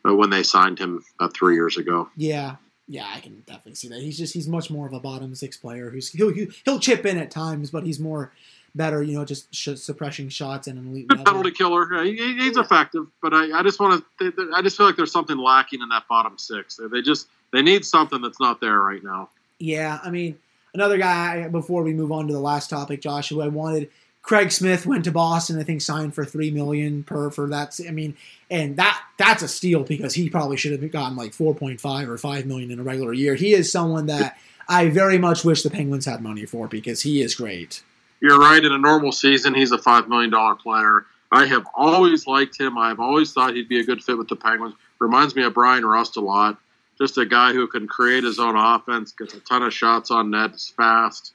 [0.08, 2.10] uh, when they signed him uh, three years ago.
[2.18, 2.56] Yeah,
[2.88, 4.02] yeah, I can definitely see that.
[4.02, 6.34] He's just he's much more of a bottom six player who's he'll,
[6.66, 8.32] he'll chip in at times, but he's more
[8.78, 11.94] better, you know, just sh- suppressing shots and an elite Good penalty killer.
[11.94, 14.52] Uh, he- he- he's effective, but I, I just want to.
[14.56, 16.78] I just feel like there's something lacking in that bottom six.
[16.78, 19.30] They, they just they need something that's not there right now.
[19.60, 20.38] Yeah, I mean,
[20.74, 23.90] another guy before we move on to the last topic, Josh, who I wanted.
[24.22, 25.58] Craig Smith went to Boston.
[25.58, 27.80] I think signed for three million per for that.
[27.88, 28.18] I mean,
[28.52, 32.10] and that that's a steal because he probably should have gotten like four point five
[32.10, 33.36] or five million in a regular year.
[33.36, 34.38] He is someone that
[34.70, 37.82] I very much wish the Penguins had money for because he is great.
[38.22, 38.64] You're right.
[38.64, 41.06] In a normal season, he's a five million dollar player.
[41.32, 42.78] I have always liked him.
[42.78, 44.76] I've always thought he'd be a good fit with the Penguins.
[45.00, 46.58] Reminds me of Bryan Rust a lot.
[46.98, 50.32] Just a guy who can create his own offense, gets a ton of shots on
[50.32, 51.34] net, is fast.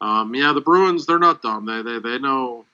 [0.00, 1.64] Um, yeah, the Bruins, they're not dumb.
[1.66, 2.66] They, they they know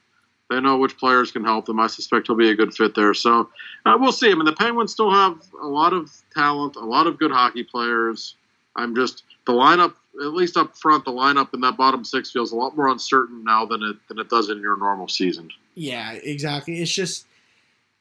[0.51, 1.79] they know which players can help them.
[1.79, 3.15] I suspect he'll be a good fit there.
[3.15, 3.51] So
[3.87, 4.31] uh, we'll see.
[4.31, 7.65] I mean, the Penguins still have a lot of talent, a lot of good hockey
[7.65, 8.35] players.
[8.77, 12.53] I'm just the lineup, at least up front, the lineup in that bottom six feels
[12.53, 15.51] a lot more uncertain now than it than it does in your normal season.
[15.75, 16.81] Yeah, exactly.
[16.81, 17.27] It's just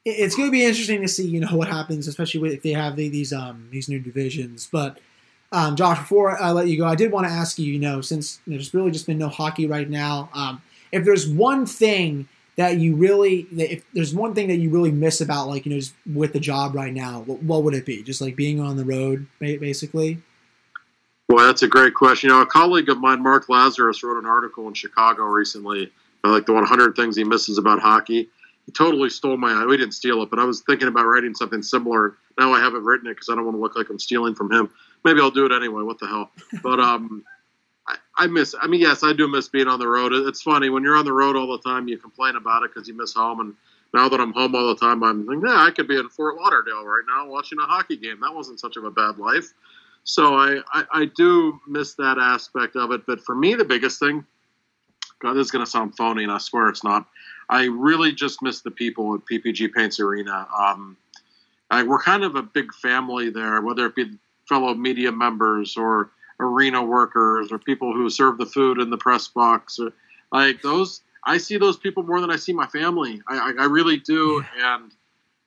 [0.04, 2.96] it's going to be interesting to see, you know, what happens, especially if they have
[2.96, 4.68] the, these um these new divisions.
[4.70, 4.98] But
[5.50, 8.00] um, Josh, before I let you go, I did want to ask you, you know,
[8.00, 10.60] since there's really just been no hockey right now, um,
[10.92, 15.20] if there's one thing that you really, if there's one thing that you really miss
[15.20, 15.80] about, like, you know,
[16.14, 18.02] with the job right now, what, what would it be?
[18.02, 20.20] Just like being on the road, basically.
[21.28, 22.30] Boy, that's a great question.
[22.30, 25.92] You know, a colleague of mine, Mark Lazerus, wrote an article in Chicago recently
[26.24, 28.28] uh, like the 100 things he misses about hockey.
[28.66, 29.52] He totally stole my.
[29.52, 29.66] Eye.
[29.66, 32.16] We didn't steal it, but I was thinking about writing something similar.
[32.38, 34.52] Now I haven't written it because I don't want to look like I'm stealing from
[34.52, 34.70] him.
[35.04, 35.82] Maybe I'll do it anyway.
[35.82, 36.30] What the hell?
[36.62, 37.24] But um,
[37.86, 38.54] I, I miss.
[38.60, 40.12] I mean, yes, I do miss being on the road.
[40.12, 41.88] It's funny when you're on the road all the time.
[41.88, 43.54] You complain about it because you miss home, and
[43.94, 46.36] now that I'm home all the time, I'm thinking, yeah, I could be in Fort
[46.36, 48.20] Lauderdale right now watching a hockey game.
[48.20, 49.54] That wasn't such of a bad life.
[50.04, 53.06] So I, I, I do miss that aspect of it.
[53.06, 54.24] But for me, the biggest thing,
[55.20, 57.06] God, this is going to sound phony, and I swear it's not.
[57.48, 60.46] I really just miss the people at PPG Paints Arena.
[60.56, 60.96] Um,
[61.70, 64.18] I, we're kind of a big family there, whether it be
[64.48, 69.28] fellow media members or arena workers or people who serve the food in the press
[69.28, 69.78] box.
[69.78, 69.92] Or,
[70.32, 73.20] like those, I see those people more than I see my family.
[73.28, 74.92] I, I, I really do, and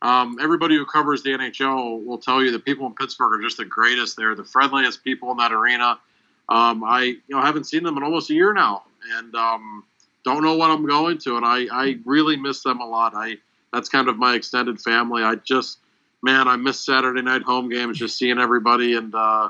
[0.02, 3.58] um, everybody who covers the NHL will tell you that people in Pittsburgh are just
[3.58, 4.18] the greatest.
[4.18, 5.99] They're the friendliest people in that arena.
[6.49, 8.84] Um, I you know haven't seen them in almost a year now,
[9.18, 9.84] and um,
[10.26, 13.14] don't know what I'm going to, and I, I really miss them a lot.
[13.16, 13.38] I
[13.72, 15.24] that's kind of my extended family.
[15.24, 15.78] I just
[16.22, 19.49] man, I miss Saturday night home games, just seeing everybody, and uh,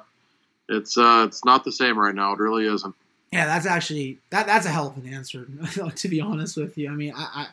[0.70, 2.34] it's uh, it's not the same right now.
[2.34, 2.96] It really isn't.
[3.32, 5.48] Yeah, that's actually that that's a hell of an answer.
[5.96, 7.48] to be honest with you, I mean, I, I,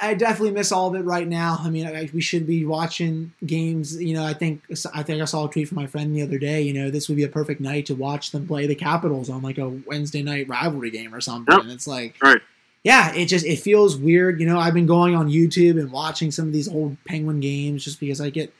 [0.00, 1.58] I definitely miss all of it right now.
[1.60, 4.00] I mean, I, we should be watching games.
[4.00, 4.62] You know, I think
[4.94, 6.62] I think I saw a tweet from my friend the other day.
[6.62, 9.42] You know, this would be a perfect night to watch them play the Capitals on
[9.42, 11.52] like a Wednesday night rivalry game or something.
[11.54, 11.62] Yep.
[11.62, 12.40] And it's like, Right.
[12.84, 14.40] yeah, it just it feels weird.
[14.40, 17.84] You know, I've been going on YouTube and watching some of these old Penguin games
[17.84, 18.54] just because I get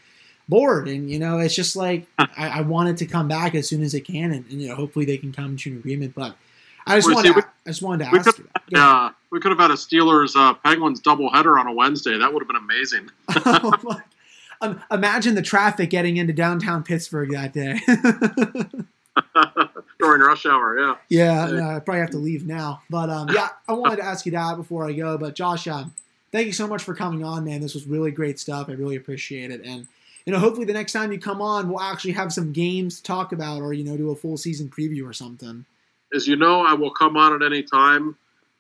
[0.49, 3.69] bored, and you know, it's just like I, I want it to come back as
[3.69, 6.15] soon as it can, and, and you know, hopefully they can come to an agreement.
[6.15, 6.37] But
[6.91, 8.51] I just wanted, see, to, we- I just wanted to we ask could- you.
[8.71, 12.19] Yeah, we could have had a Steelers uh, Penguins doubleheader on a Wednesday.
[12.19, 13.11] That would have been amazing.
[14.61, 17.81] um, imagine the traffic getting into downtown Pittsburgh that day.
[19.99, 20.95] During rush hour, yeah.
[21.09, 22.83] yeah, no, I probably have to leave now.
[22.89, 25.19] But um, yeah, I wanted to ask you that before I go.
[25.19, 25.93] But Josh, um,
[26.31, 27.61] thank you so much for coming on, man.
[27.61, 28.69] This was really great stuff.
[28.69, 29.65] I really appreciate it.
[29.65, 29.89] And
[30.25, 33.03] you know, hopefully the next time you come on, we'll actually have some games to
[33.03, 35.65] talk about, or you know, do a full season preview or something.
[36.15, 38.17] As you know, I will come on at any time.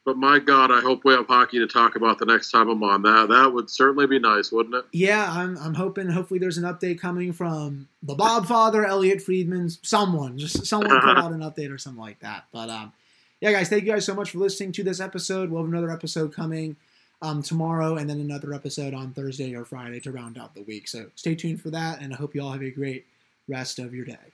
[0.08, 2.82] But my God, I hope we have hockey to talk about the next time I'm
[2.82, 3.02] on.
[3.02, 4.86] That that would certainly be nice, wouldn't it?
[4.90, 6.08] Yeah, I'm, I'm hoping.
[6.08, 11.18] Hopefully, there's an update coming from the Bob Father, Elliotte Friedman, someone, just someone put
[11.18, 12.44] out an update or something like that.
[12.52, 12.94] But um,
[13.42, 15.50] yeah, guys, thank you guys so much for listening to this episode.
[15.50, 16.76] We'll have another episode coming
[17.20, 20.88] um, tomorrow, and then another episode on Thursday or Friday to round out the week.
[20.88, 23.04] So stay tuned for that, and I hope you all have a great
[23.46, 24.32] rest of your day.